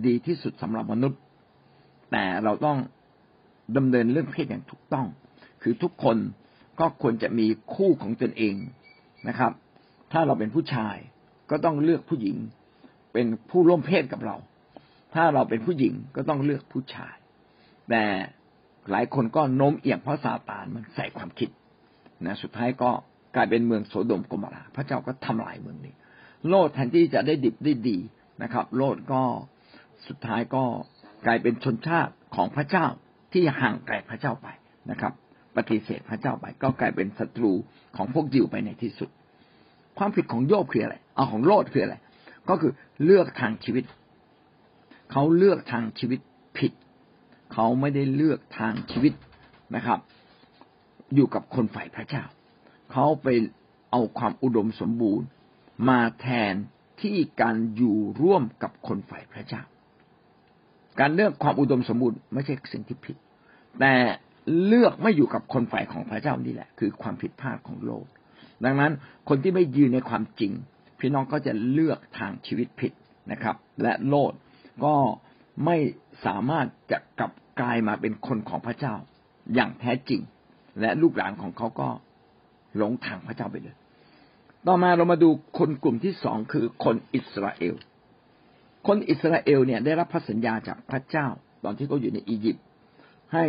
[0.06, 1.21] ดีที่สุดสำหรับมนุษย์
[2.13, 2.78] แต่เราต้อง
[3.78, 5.08] ดำเนินเรื่องเพศอย่างถูกต้อง
[5.62, 6.17] คือทุกคน
[6.80, 8.56] ก็ควรจะมีคู่ของตนเอง
[9.28, 9.52] นะครับ
[10.12, 10.95] ถ้าเราเป็นผู้ชาย
[11.49, 12.38] ก็ต้องเลือกผู้หญิง
[13.13, 14.38] เป็นผู้ร่วมเพศกับเรา
[15.13, 17.15] ถ้าเราเป็นผู้หญิงก็ต้องเลือกผู้ชาย
[17.89, 18.04] แต่
[18.91, 21.49] หลายคนก็โน้มเอียงเพราะซาตานมันใส่ความคิด
[22.26, 22.91] นะสุดท้ายก็
[23.36, 25.93] กลายเป็นเมืองโสดมกมราพระเจ้าก็ทำลายเมืองนี้
[26.47, 27.97] โลดแทนที่จะได้ดิบได้ดี
[28.43, 29.21] นะครับ โลดก็
[30.08, 30.63] สุดท้ายก็
[31.25, 32.86] กลายเป็นชนชาติของพระเจ้า
[33.33, 34.47] ที่ห่างไกลพระเจ้าไป
[34.91, 35.13] นะครับ
[35.55, 37.51] ปฏิเสธพระเจ้าไป ก็กลายเป็นศัตรู
[37.95, 39.09] ของพวกยิวไปในที่สุด
[39.97, 41.95] ความผิดของโยบคืออะไรเอาของโลดคืออะไร
[42.49, 42.71] ก็คือ
[43.03, 43.86] เลือกทางชีวิต
[45.12, 46.19] เขาเลือกทางชีวิต
[46.57, 46.71] ผิด
[47.53, 49.13] เขาไม่ได้เลือกทางชีวิต
[49.75, 49.99] นะครับ
[51.15, 52.23] อยู่กับคนฝ่ายพระเจ้า
[52.91, 53.27] เขาไป
[53.91, 55.27] เอาความอุดมสมบูรณ์
[55.89, 56.53] มาแทน
[57.01, 59.63] ที่การอยู่ร่วมกับคนฝ่ายพระเจ้า
[60.99, 63.17] การเลือกความอุดมสมบูรณ์ไม่ใช่สิ่งที่ผิด
[63.79, 63.93] แต่
[64.65, 68.06] เลือกไม่อยู่กับคนฝ่ายของพระเจ้านี่แหละ คือความผิดพลาดของโลก
[68.65, 68.91] ดังนั้น
[69.29, 70.51] คนที่ไม่ยืนในความจริง
[70.99, 72.91] พี่น้องก็จะเลือกทางชีวิตผิด
[73.32, 74.34] นะครับ และโลด
[74.86, 74.95] ก็
[75.65, 75.77] ไม่
[76.25, 78.95] สามารถจะกลับกลายมาเป็นคนของพระเจ้า
[79.53, 80.21] อย่างแท้จริง
[80.82, 81.89] และลูกหลานของเขาก็
[82.77, 83.75] หลงทางพระเจ้าไปเลย
[84.67, 87.75] ต่อมาเรามาดูคนกลุ่มที่สองคือคนอิสราเอล
[88.88, 91.28] คนอิสราเอลเนี่ยได้รับพระสัญญาจากพระเจ้า
[91.63, 92.65] ตอนที่เขาอยู่ในอียิปต์
[93.34, 93.46] ให้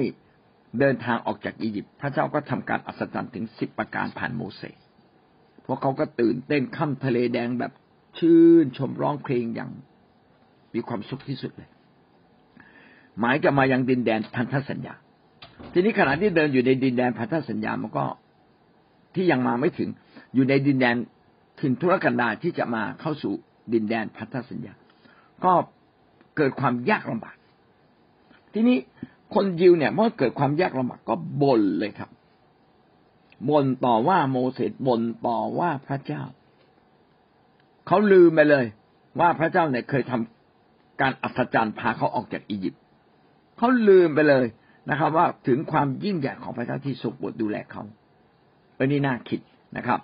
[0.80, 4.78] เดินทางออกจากอียิปต์พระเจ้าก็ทำการอัศจรรย์ถึงสิบประการผ่านโมเสส
[5.66, 7.72] พวกเขาก็ตื่นเต้นข้ามทะเลแดงแบบ
[8.18, 9.70] ชื่นชมร้องเพลงอย่าง
[10.74, 11.68] มีความสุขที่สุดเลย
[13.18, 14.94] หมายจะมายังดินแดนพันธสัญญา
[15.72, 18.04] ทีนี้ขณะที่เดินอยู่ในดินแดนพันธสัญญามันก็
[19.14, 19.88] ที่ยังมาไม่ถึง
[20.34, 20.96] อยู่ในดินแดน
[21.60, 23.34] ถิ่นทุรกันดารที่จะมาเข้าสู่
[23.72, 24.74] ดินแดนพันธสัญญา
[25.44, 25.52] ก็
[26.36, 27.36] เกิดความยากลำบาก
[28.52, 28.78] ทีนี้
[29.34, 32.10] คนยิวเนี่ยเมื่อเกิดความยากลำบากก็บ่นเลยครับ
[33.48, 36.22] บ่นต่อว่าโมเสสบ่นต่อว่าพระเจ้า
[37.86, 38.64] เขาลืมไปเลย
[39.20, 42.82] ว่าพระเจ้าเนี่ยเคยทำการอัศจรรย์พาเขาออกจากอียิปต์
[43.56, 44.44] เขาลืมไปเลย
[44.90, 47.82] นะครับ ว่าถึงความยิ่งใหญ่ของพระเจ้าที่ทรงโปรดดูแลเขา
[48.74, 49.40] เออนี่น่าคิด
[49.76, 50.00] นะครับ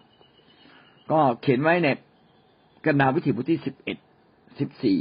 [1.10, 1.88] ก็เขียนไว้ใน
[2.84, 3.98] กนดาวิถีบทที่สิบเอ็ด
[4.58, 4.98] สิบสี่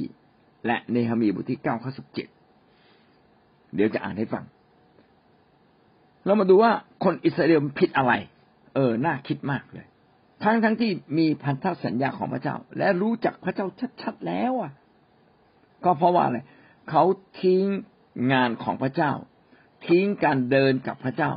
[0.65, 2.28] และเนหมีบทที่เก้าข้อสิบเจ็ด
[3.76, 4.43] เดี๋ยวจะอ่านให้ฟัง
[6.26, 6.72] เรามาดูว่า
[7.04, 8.13] คนอิสราเอลผิดอะไร
[8.76, 9.88] เออ น่าคิดมากเลย
[10.43, 13.67] ทั้งทั้งที่มีพันธสัญญาของพระเจ้า และรู้จักพระเจ้า
[14.02, 14.72] ชัดๆแล้วอะ
[15.84, 16.39] ก็เพราะว่าอะไร
[16.89, 17.04] เขา
[17.41, 17.63] ทิ้ง
[18.32, 19.12] งานของพระเจ้า
[19.88, 21.32] ทิ้งการเดินกับพระเจ้า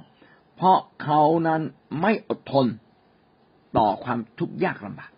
[0.57, 1.61] เพราะเขานั้น
[2.01, 2.67] ไม่อดทน
[3.79, 5.11] ต่อความทุกข์ยากลำบาก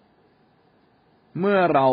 [1.41, 1.87] เมื่อเรา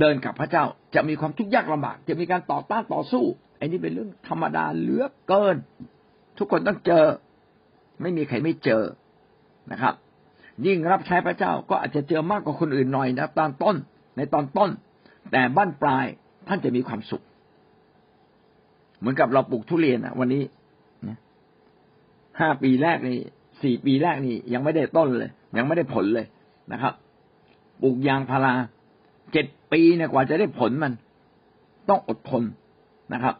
[0.00, 3.24] เดินกับพระเจ้าจะมีความทุกข์ยากลำบาก จะมีการต่อต้านต่อสู้
[3.58, 5.56] อันนี้เป็นเรื่องธรรมดาเหลือเกิน
[6.38, 7.04] ทุกคนต้องเจอ
[8.02, 8.82] ไม่มีใครไม่เจอ
[9.72, 9.94] นะครับ
[10.66, 13.76] ยิ่งรับใช้พระเจ้าก็อาจจะเจอมากกว่าคนอื่นหน่อยนะตอนต้น
[14.16, 14.70] ในตอนต้น
[15.32, 16.06] แต่บ้านปลาย
[16.48, 17.22] ท่านจะมีความสุข
[18.98, 20.42] เหมือนกับเราปลูกทุเรียนอะ วันนี้
[22.40, 23.18] ห้าปีแรกนี่
[23.62, 26.26] สี่ปีแรกนี่ยังไม่ได้ต้นเลย ยังไม่ได้ผลเลย
[26.72, 26.94] นะครับ
[27.82, 28.54] ปลูกยางพารา
[29.32, 30.92] เจ็ดปีเนี่ยกว่าจะได้ผลมัน
[31.88, 32.42] ต้องอดทน
[33.14, 33.34] นะครับ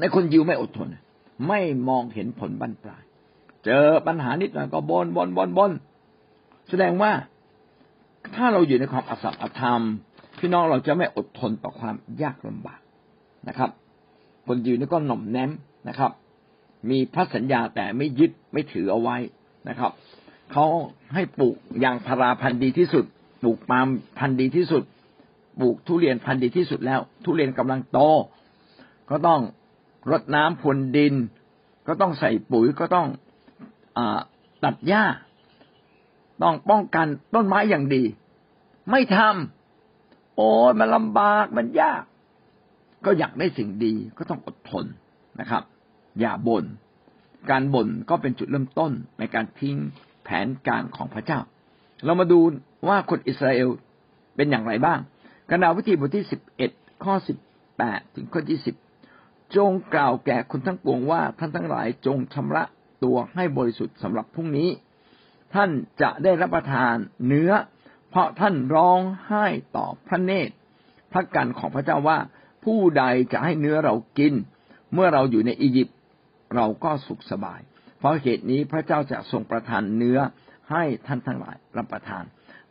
[0.00, 0.88] ในคนยิวไม่อดทน
[1.48, 3.02] ไม่มองเห็นผลบรรปลาย
[3.64, 5.72] เจอปัญหานิดหน่อยก็บนบนบนบน
[6.68, 7.12] แสดงว่า
[8.34, 9.82] ถ้าเราอยู่ในความอสัมอธรรม
[10.38, 12.80] พี่น้องเราจะไม่อดทนต่อความยากลำบาก
[13.48, 13.70] นะครับ
[14.46, 15.50] คนยิวนี่ก็หน่อมแนม
[15.88, 16.10] นะครับ
[16.90, 19.16] มีพระสัญญาแต่ไม่ยึดไม่ถือเอาไว้
[19.68, 19.90] นะครับ
[20.52, 20.64] เขา
[21.14, 23.04] ให้ปลูกยางพาราพันธุ์ดีที่สุด
[23.40, 24.82] ปลูกปาล์มพันธุ์ดีที่สุด
[25.60, 27.98] ปลูกทุเรียนพันธุ์ดีที่สุดแล้ว ทุเรียนกำลังโต
[29.10, 29.40] ก็ต้อง
[30.10, 31.14] รดน้ำพรวนดิน
[31.86, 33.06] ก็ต้องใส่ปุ๋ยก็ต้อง
[33.96, 33.98] อ
[34.64, 35.04] ตัดหญ้า
[36.42, 38.02] ต้องป้องกันต้นไม้อย่างดี
[38.90, 40.48] ไม่ทำโอ้
[40.78, 42.02] มันลำบากมันยาก
[43.04, 44.84] ก็อยากได้สิ่งดีก็ต้องอดทน
[45.40, 45.62] นะครับ
[46.20, 46.64] อย่าบน่น
[47.50, 49.76] การบ่นก็เป็นจุดเริ่มต้นในการทิ้ง
[50.24, 51.40] แผนการของพระเจ้า
[52.04, 52.40] เรามาดู
[52.88, 53.68] ว่าคนอิสราเอล
[54.36, 54.98] เป็นอย่างไรบ้าง
[55.50, 56.70] กนาวิธีบทที่สิบเอ็ด
[57.04, 57.36] ข้อสิบ
[57.78, 58.74] แปดถึงข้อที่สิบ
[59.56, 62.64] จงกล่าวแก่คนทั้งปวงว่าท่านทั้งหลายจงชำระ
[63.04, 64.68] ตัวให้บริสุทธิ์สำหรับพรุ่งนี้
[65.54, 65.70] ท่าน
[66.02, 66.94] จะได้รับประทาน
[67.26, 67.52] เนื้อ
[68.10, 70.54] เพราะท่านร้องไห้ต่อพระเนตร
[71.12, 72.18] พระกันของพระเจ้าว่า
[72.64, 74.34] ผู้ใดจะให้เนื้อเรากิน
[74.94, 75.96] เมื่อเราอยู่ในอียิปต์
[76.54, 77.60] เราก็สุขสบาย
[77.98, 80.18] เพราะเหตุนี้พระเจ้าจะทรงประทานเนื้อ
[80.70, 82.24] ให้ท่านทั้งหลายรับประทาน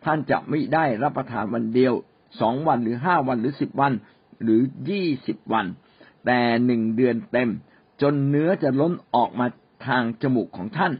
[0.05, 1.93] ท่านจะไม่ได้รับประทานวันเดียว
[2.41, 3.93] สองวันหรือห้าวันหรือสิบวัน
[4.43, 5.65] หรือยี่สิบวัน
[6.25, 7.49] แต่หนึ่งเดือนเต็ม
[8.01, 9.47] จนเนื้อจะล้นออกมา
[9.87, 10.93] ทางจมูกของท่าน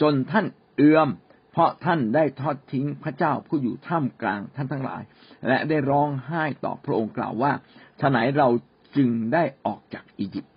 [0.00, 1.08] จนท่านเอือม
[1.52, 5.02] เพราะท่านได้ทอดทิ้งพระเจ้าผู้อยู่ท่ามกลางท่านทั้งหลาย
[5.48, 7.52] และได้ร้องไห้ต่อพระองค์กล่าวว่า
[8.00, 8.48] ฉไหนเรา
[8.96, 10.54] จึงได้ออกจากอียิปต์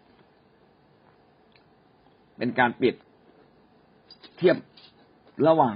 [2.37, 2.95] เป็นการเปรียบ
[4.37, 4.57] เทียบ
[5.47, 5.75] ระหว่าง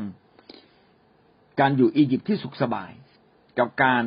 [1.60, 2.92] การอยู่อียิปต์ที่สุขสบาย
[3.60, 4.04] กับการ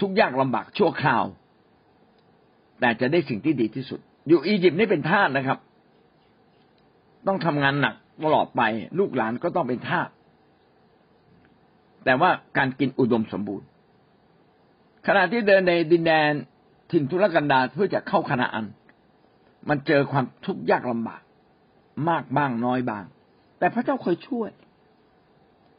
[0.00, 1.24] ทุกข์ยากลำบากชั่วคราว
[2.80, 5.58] แต่จะได้สิ่งที่ดีที่สุด อยู่อียิปต์นี่เป็นทาสนะครับ
[7.26, 8.62] ต้องทำงานหนักตลอดไป
[8.98, 10.08] ลูกหลานก็ต้องเป็นทาส
[12.04, 13.66] แต่ว่าการกินอุดมสมบูรณ์
[15.06, 16.32] ขณะที่เดินในดินแดน
[16.92, 18.66] ถิ่นทุรกันดารเพื่อจะเข้าคณาอัน
[19.68, 21.22] มันเจอความทุกข์ยากลำบาก
[22.08, 23.04] มากบ้างน้อยบ้าง
[23.58, 24.50] แต่พระเจ้าเคยช่วย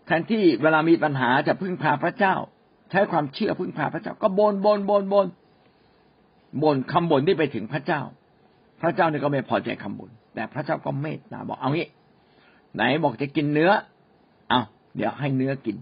[0.10, 2.36] แทนที่เวลามีปัญหาจะพึ่งพาพระเจ้า
[2.91, 5.28] ใช้ความเชื่อพึ่งพาพระเจ้า ก็บนบนบนบน
[6.63, 8.02] บนคำบ่นที่ไปถึงพระเจ้า
[8.82, 11.88] พระเจ้าเนี่ยก็ไม่พอใจคำบ่นแต่พระเจ้าก็เมตตาบอกเอางี้
[12.76, 13.72] ไหนบอกจะกินเนื้อ
[14.50, 14.62] เอา
[14.95, 15.78] เดี๋ยวให้เนื้อกิน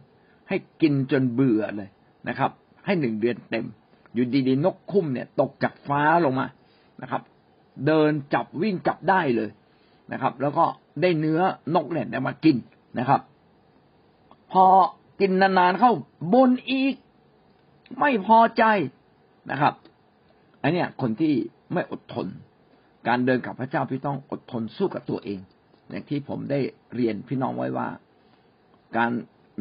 [0.48, 1.90] ให้กินจนเบื่อเลย
[2.28, 2.52] นะครับ
[2.86, 3.66] ให้หนึ่งเดือนเต็ม
[4.14, 6.48] อยู่ดีๆนกคุ้มเนี่ยตกจากฟ้าลงมา
[7.02, 7.22] นะครับ
[7.86, 9.50] เดินจับวิ่งจับได้เลย
[10.14, 10.66] นะครับ แล้วก็
[11.02, 11.40] ได้เนื้อ
[11.76, 12.56] นกเนี่ยมากิน
[13.00, 13.22] นะครับ
[14.64, 14.64] อ
[15.20, 15.92] กินนานๆเข้า
[16.34, 16.94] บนอีก
[18.00, 18.64] ไม่พอใจ
[19.52, 19.74] นะครับ
[20.62, 21.34] อันนี้คนที่
[21.74, 22.28] ไม่อดทน
[23.08, 25.40] การเดินกับพระเจ้าพี่ต้องอดทนสู้กับตัวเอง
[25.90, 26.60] อย่างที่ผมได้
[26.96, 27.88] เรียนพี่น้องไว้ว่า
[28.98, 29.12] การ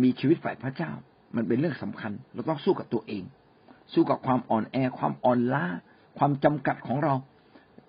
[0.02, 0.90] มีชีวิตฝ่ายพระเจ้า
[1.36, 3.22] มันเป็นเรื่องสำคัญ เราต้องสู้กับตัวเอง
[3.92, 5.64] สู้กับความอ่อนแอ ความอ่อนล้า
[6.18, 7.14] ความจำกัดของเรา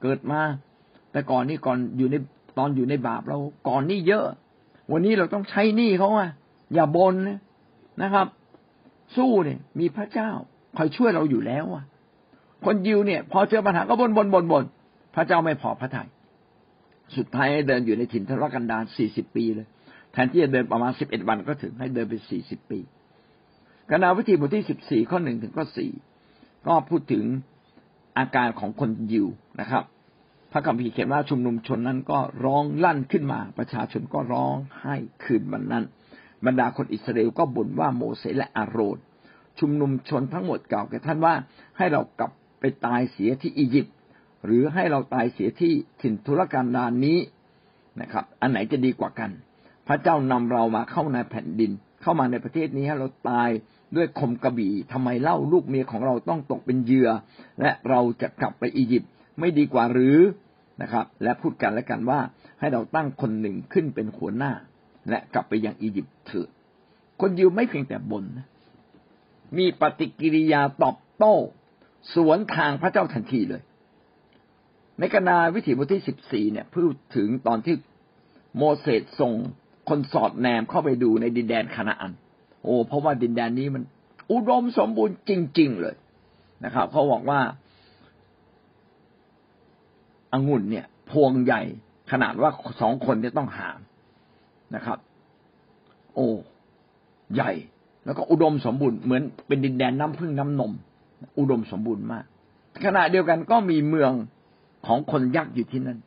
[0.01, 0.41] เกิดมา
[1.11, 2.15] แต่ก่อนนี่ก่อนอยู่ใน
[2.57, 4.25] ตอนอยู่ในบาปเราก่อนนี่เยอะ
[4.91, 6.29] วันนี้เราต้องใช้หนี้เขาอะ
[6.73, 7.15] อย่าบน
[8.03, 8.27] นะครับ
[9.15, 10.29] สู้เนี่ยมีพระเจ้า
[10.77, 11.85] คอยช่วยเราอยู่แล้วอะ
[12.65, 14.63] คนยิวเนี่ย พอเจอปัญหาก็บนบนบนบน
[15.15, 16.07] พระเจ้าไม่พอพระทยัย
[17.15, 19.67] สุดท้ายเดินอยู่ในถิ่นทรกันดารสี่สิบปีเลย
[20.11, 22.79] แทนที่จะเดินประมาณสิบเอ็ดวันก็ถึงให้เดินไปสี่สิบปี
[23.89, 25.91] กนาวิธีบทที่สิบสี่ข้อหนึ่งถึงข้อสี่
[26.67, 27.23] ก็พูดถึง
[28.17, 29.27] อาการของคนยิว
[29.59, 29.83] นะครับ
[30.51, 35.83] พระคัมภีร์เขียนว่าชุมนุมชนนั้นก็ร้องลั่นขึ้นมา ประชาชนก็ร้องให้คืนวันนั้น
[36.45, 38.97] บรรดาคนอิสราเอลก็บ่นว่าโมเสสและอาโรน
[39.59, 41.33] ชุมนุมชนทั้งหมดกล่าวแก่ท่านว่า
[41.77, 43.95] ให้เรากลับไปตายเสียที่อียิปต์
[44.45, 47.19] หรือให้เราตายเสียที่ถิ่นทุรกันดารนนี้
[48.01, 49.31] นะครับ อันไหนจะดีกว่ากัน
[49.87, 51.71] พระเจ้านำเรามาเข้าในแผ่นดิน
[52.01, 53.49] เข้ามาในประเทศนี้ให้เราตาย
[53.95, 57.09] ด้วยคมกระบี่ทำไมเล่าลูกเมียของเราต้องตกเป็นเหยื่อ
[57.59, 60.17] และเราจะกลับไปอียิปต์ไม่ดีกว่าหรือ
[60.81, 62.19] นะครับ และพูดกันและกันว่า
[62.59, 64.51] ให้เราตั้งคนหนึ่งขึ้นเป็นหัวหน้า
[65.09, 66.49] และกลับไปยังอียิปต์เถิด
[67.21, 68.47] คนยิวไม่เพียงแต่บนนะ
[69.57, 71.35] มีปฏิกิริยาตอบโต้
[72.13, 73.61] สวนทางพระเจ้าทันทีเลย
[74.99, 77.75] ในกนาวิถีบทที่สิบสี่เนี่ยพูดถึงตอนที่
[78.57, 79.33] โมเสสส่ง
[79.89, 82.13] คนสอดแนมเข้าไปดูในดินแดนคานาอัน
[82.63, 83.83] โอ้เพราะว่าดินแดนนี้มัน
[84.31, 85.95] อุดมสมบูรณ์จริง ๆ เลย
[86.65, 87.41] นะครับเขาบอกว่า
[90.33, 91.61] องุ่นเนี่ย พวงใหญ่
[92.11, 93.79] ขนาดว่าสองคนจะต้องหาม
[94.75, 94.97] นะครับ
[96.13, 96.27] โอ้
[97.35, 97.51] ใหญ่
[98.05, 100.71] แล้วก็อุดมสมบูรณ์เหมือนเป็นดินแดนน้ำพึ่งน้ำนม
[101.39, 102.25] อุดมสมบูรณ์มาก
[102.85, 104.11] ขณะเดียวกันก็มีเมือง
[104.87, 105.99] ของคนยักษ์อยู่ที่นั่น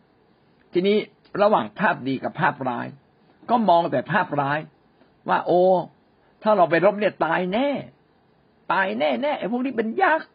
[0.72, 0.96] ทีนี้
[1.42, 2.86] ระหว่างภาพดีกับภาพร้าย
[3.50, 4.58] ก็มองแต่ภาพร้าย
[5.28, 5.62] ว่า โอ้
[6.42, 7.68] ถ้าเราไปรบเนี่ยตายแน่
[8.72, 10.28] ตายแน่แน่ไอ้พวกนี้เป็นยักษ์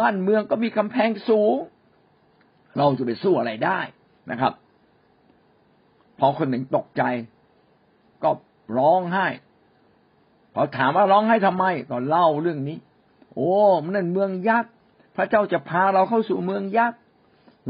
[0.00, 1.56] บ้านเมืองก็มีกำแพงสูง
[2.76, 3.80] เราจะไปสู้อะไรได้
[4.30, 4.52] นะครับ
[6.18, 7.02] พอคนหนึ่งตกใจ
[8.76, 9.26] ร้องไห้
[10.54, 12.78] พอถามว่าร้องให้ทำไมก็เล่าเรื่องนี้
[13.34, 13.52] โอ้
[13.84, 14.70] มันนั่นเมืองยักษ์
[15.16, 16.98] พระเจ้าจะพาเราเข้าสู่เมืองยักษ์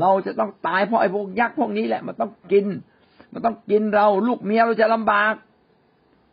[0.01, 2.67] เราจะต้องตายเพราะไอ้พวกยักษ์พวกนี้แหละ มันต้องกิน
[3.33, 5.35] มันต้องกินเราลูกเมียเราจะลำบาก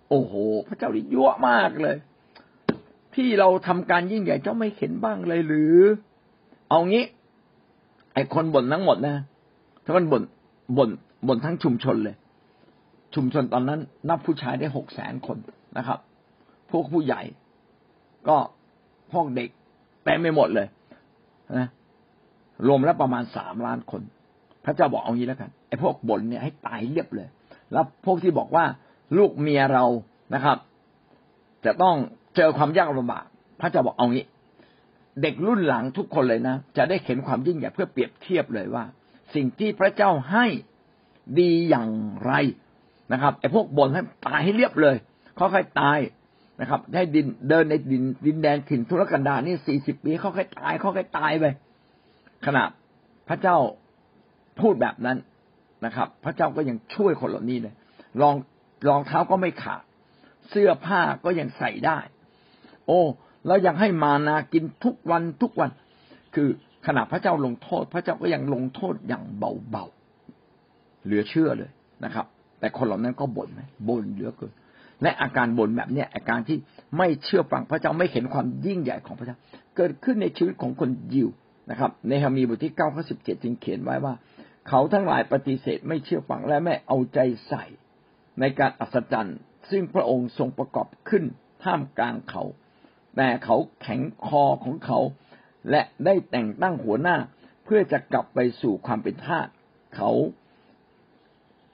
[0.09, 0.33] โอ้โห
[0.67, 1.97] พระเจ้าดิยั่วมากเลย
[3.15, 5.77] ที่เราทำการยิ่งใหญ่เจ้าไม่เห็นบ้างเลยหรือ
[6.69, 7.05] เอางี้
[8.13, 9.15] ไอ้คนบ่นทั้งหมดนะ
[9.85, 10.23] ถ้ามันบ่น
[10.77, 10.89] บ่น
[11.27, 12.15] บ่นทั้งชุมชนเลย
[13.15, 15.37] ชุมชนตอนนั้น นับผู้ชายได้หกแสนคน
[15.77, 15.99] นะครับ
[16.71, 17.21] พวกผู้ใหญ่
[18.27, 18.37] ก็
[19.11, 19.49] พวกเด็ก
[20.03, 20.67] เต็มไปหมดเลย
[21.57, 21.67] นะ
[22.67, 24.01] รวมแล้วประมาณสามล้านคน
[24.65, 27.27] พระเจ้าบอกเอางี้แล้วกันไอ้พวกบ่นเนี่ยให้ตายเรียบเลย
[27.71, 28.65] แล้วพวกที่บอกว่า
[29.17, 29.85] ลูกเมียเรา
[30.33, 30.57] นะครับ
[31.65, 31.95] จะต้อง
[32.35, 33.25] เจอความยากลำบาก
[33.59, 34.25] พระเจ้าบอกเอางี้
[35.21, 38.83] เด็กรุ่นหลังทุกคนเลยนะจะได้เห็นความยิ่งใหญ่เพื่อเปรียบเทียบเลยว่า
[39.35, 40.45] สิ่งที่พระเจ้าให้
[41.39, 41.91] ดีอย่าง
[42.25, 42.33] ไร
[43.13, 44.95] นะครับไอ้พวกบ่นให้ตายให้เรียบเลย
[45.35, 45.99] เค่อยๆตาย
[46.61, 51.45] นะครับให้ดินเดินในดินดินแดนถิ่นทุรกันดารนี่สี่สิบปีเขาค่อยตายเขาค่อยตายไป
[52.45, 52.63] ขณะ
[53.29, 53.57] พระเจ้า
[54.59, 55.17] พูดแบบนั้น
[55.85, 57.73] นะครับ พระเจ้าก็ยังช่วยคนเหล่านี้เลย
[58.21, 58.35] รอง
[58.87, 59.81] รองเท้าก็ไม่ขาด
[60.49, 61.97] เสื้อผ้าก็ยังใส่ได้
[62.87, 63.01] โอ้
[63.47, 65.69] แล้วยังให้มานากินทุกวันทุกวัน
[66.35, 66.49] คือ
[66.87, 71.71] ขณะพระเจ้าลงโทษ พระเจ้าก็ยังลงโทษอย่างเบาๆเหลือเชื่อเลย
[72.05, 72.25] นะครับ
[72.65, 74.53] แต่คนเหล่านั้นก็บ่นไหมบ่นเหลือเกิน
[75.01, 76.57] และอาการบ่นแบบเนี้ยอาการที่
[76.97, 79.37] ไม่เชื่อฟังพระเจ้าไม่เห็นความยิ่งใหญ่ของพระเจ้า
[79.75, 81.29] เกิดขึ้นในชีวิตของคนยิว
[81.71, 84.13] นะครับในฮามีบทที่เก้าข้อสิบเจ็ดจึงเขียนไว้ว่า
[84.67, 87.63] เขาทั้งหลายปฏิเสธไม่เชื่อฟังและไม่เอาใจใส่
[88.39, 89.37] ในการอัศจรรย์
[89.69, 91.23] ซึ่งพระองค์ทรงประกอบขึ้น
[91.63, 92.43] ท่ามกลางเขา
[93.15, 94.99] แต่เขาแข็งคอของเขา
[95.69, 97.17] และได้แต่งตั้งหัวหน้า
[97.63, 99.47] เพื่อจะกลับไปสู่ความเป็นทาส
[99.95, 100.11] เขา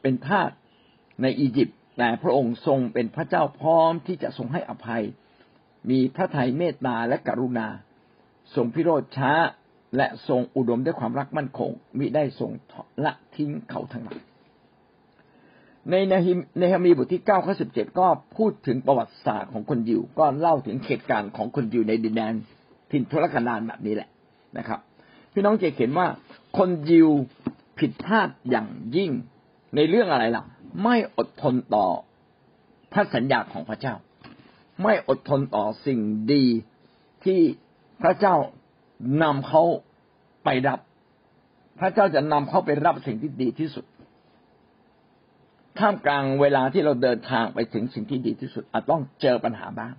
[0.01, 0.49] เป็นทาส
[1.21, 5.03] ในอียิปต์แต่พระองค์ทรงเป็นพระเจ้าพร้อมที่จะทรงให้อภัย
[5.89, 7.67] มีพระทัยเมตตาและกรุณา
[8.55, 9.33] ทรงพิโรธช้า
[9.97, 12.51] และทรงอุดมด้วยความรักมั่นคงมิได้ทรง
[13.05, 14.19] ละทิ้งเขาทั้งหลาย
[15.89, 16.13] ในใน
[16.59, 18.07] ในฮามีบทที่เก้าข้อสิบเจ็ดก็
[18.37, 22.33] พูดถึงประวัติศาสตร์ของคนยิว ก็เล่าถึงเหตุการณ์ของคนยิวในดินแดน
[22.91, 24.09] ถิ่นทุรกันดารแบบนี้แหละ
[24.57, 24.79] นะครับ
[25.33, 26.07] พี่น้องจะเห็นว่า
[26.57, 27.09] คนยิว
[27.79, 29.11] ผิดพลาดอย่างยิ่ง
[29.75, 30.43] ในเรื่องอะไรล่ะ
[30.83, 31.87] ไม่อดทนต่อ
[32.93, 33.95] พระสัญญาของพระเจ้า
[34.83, 35.99] ไม่อดทนต่อสิ่ง
[36.33, 36.45] ดี
[37.25, 37.39] ที่
[38.01, 38.35] พระเจ้า
[39.23, 39.63] นำเขา
[40.43, 40.79] ไปรับ
[41.79, 43.85] พระเจ้าจะนำเขาไปรับสิ่งที่ดีที่สุด
[45.79, 49.93] ท่ามกลางเวลาที่เราเดินทางไปถึงสิ่งที่ดีที่สุดอาจต้องเจอปัญหาบ้าง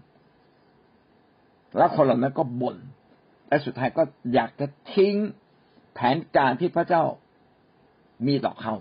[1.76, 2.76] แล้วคนเหล่านั้นก็บน่น
[3.48, 4.02] และสุดท้ายก็
[4.34, 5.14] อยากจะทิ้ง
[5.94, 7.04] แผนการที่พระเจ้า
[8.26, 8.74] มีต่อเขา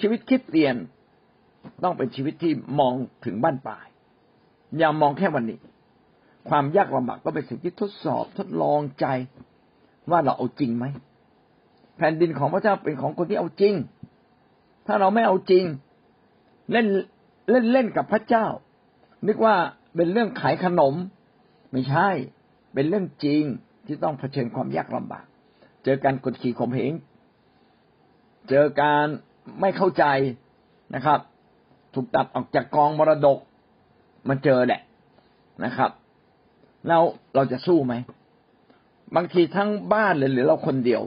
[0.00, 0.76] ชีวิตคิดเรียน
[1.84, 3.86] ต้องเป็นชีวิตที่มองถึงบ้านปลาย
[4.78, 5.58] อย่ามองแค่วันนี้
[6.48, 9.06] ความยากลำบากก็เป็นสิ่งที่ทดสอบทดลองใจ
[10.10, 10.84] ว่าเราเอาจริงไหม
[11.96, 13.74] แผ่นดินของพระเจ้าเป็นของคนที่เอาจริง
[14.86, 15.64] ถ้าเราไม่เอาจริง
[16.72, 16.86] เล่น
[17.50, 18.46] เล่นเล่นกับพระเจ้า
[19.26, 19.56] นึกว่า
[19.96, 20.94] เป็นเรื่องขายขนม
[21.72, 22.08] ไม่ใช่
[22.74, 23.42] เป็นเรื่องจริง
[23.86, 25.24] ที่ต้องเผชิญความยากลำบาก
[25.84, 26.92] เจอการกดขี่ข่มเหง
[28.48, 29.06] เจอการ
[29.60, 30.04] ไม่เข้าใจ
[30.94, 31.18] นะครับ
[31.94, 33.38] ถูกตัดออกจากกองมรดก
[34.28, 34.82] มันเจอแหละ
[35.64, 35.90] นะครับ
[36.88, 37.02] แล้ว
[37.34, 37.94] เราจะสู้ไหม
[39.16, 41.02] บางทีทั้งบ้านเลยหรือเราคนเดียว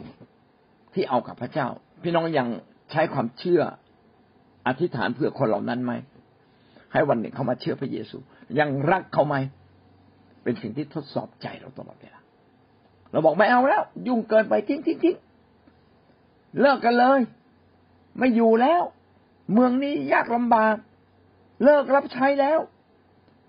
[0.93, 1.67] ที่เอากับพระเจ้า
[2.04, 2.47] พี่น้องยัง
[2.91, 3.62] ใช้ความเชื่อ
[4.67, 5.93] อธิษฐานเพื่อคนเหล่านั้นไหม
[6.93, 8.17] ให้วันหนึ่งเขามาเชื่อพระเยซู
[8.60, 9.36] ยังรักเขาไหม
[10.43, 12.19] เป็นสิ่งที่ทดสอบใจเราตลอดเวลา
[13.12, 15.17] เราบอกไม่เอาแล้ว ยุ่งเกินไปทิ้งทิ้งทิ้ง
[16.62, 17.19] เลิกกันเลย
[18.17, 18.82] ไม่อยู่แล้ว
[19.54, 20.76] เมืองนี้ยากลำบาก
[21.63, 22.60] เลิกรับใช้แล้ว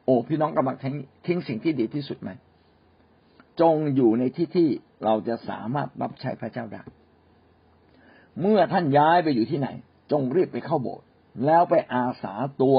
[0.04, 0.96] โอ้พี่น้องกำลังทิ้ง
[1.26, 2.30] ทิ้งสิ่งที่ดีที่สุดไหม
[3.60, 4.68] จงอยู่ในที่ที่
[5.04, 6.82] เราจะสามารถรับใช้พระเจ้าได้
[8.40, 9.68] เมื่อท่านย้ายไปอยู่ที่ไหน
[10.12, 11.06] จงรีบไปเข้าโบสถ์
[11.46, 12.78] แล้วไปอาสาตัว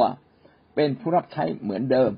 [0.75, 2.11] เป็นผู้รับใช้เหมือนเดิม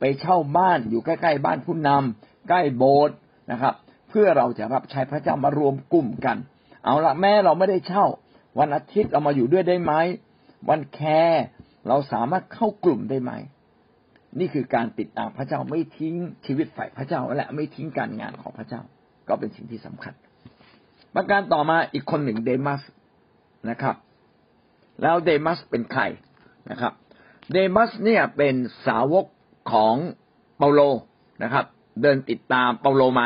[0.00, 3.16] ไปเช่าบ้านอยู่ใกล้ๆบ้านผู้นำใกล้โบสถ์
[3.50, 3.74] นะครับ
[4.08, 6.36] เพื่อเราจะรับใช้พระเจ้ามารวมกลุ่มกัน
[6.84, 8.06] เอาละแม่เราไม่ได้เช่า
[8.58, 9.92] วันอาทิตย์เรามาอยู่ด้วยได้ไหม
[10.68, 11.44] วันแคร์
[11.88, 13.32] เราสามารถเข้ากลุ่มได้ไหม
[14.38, 16.14] นี่คือการติดตามพระเจ้าไม่ทิ้ง
[16.46, 18.82] ชีวิตฝ่ายพระเจ้าและไม่ทิ้งการงานของพระเจ้า
[19.28, 20.14] ก็เป็นสิ่งที่สำคัญ
[21.14, 22.82] ประการต่อมาอีกคนหนึ่งเดมัส
[23.70, 23.96] นะครับ
[25.02, 26.02] แล้วเดมัสเป็นใคร
[26.70, 26.92] นะครับ
[27.52, 28.54] เดมัสเนี่ยเป็น
[28.86, 29.26] สาวก
[29.72, 29.96] ของ
[30.58, 30.80] เปาโล
[31.42, 31.64] นะครับ
[32.02, 33.22] เดินติดตามเปาโลมา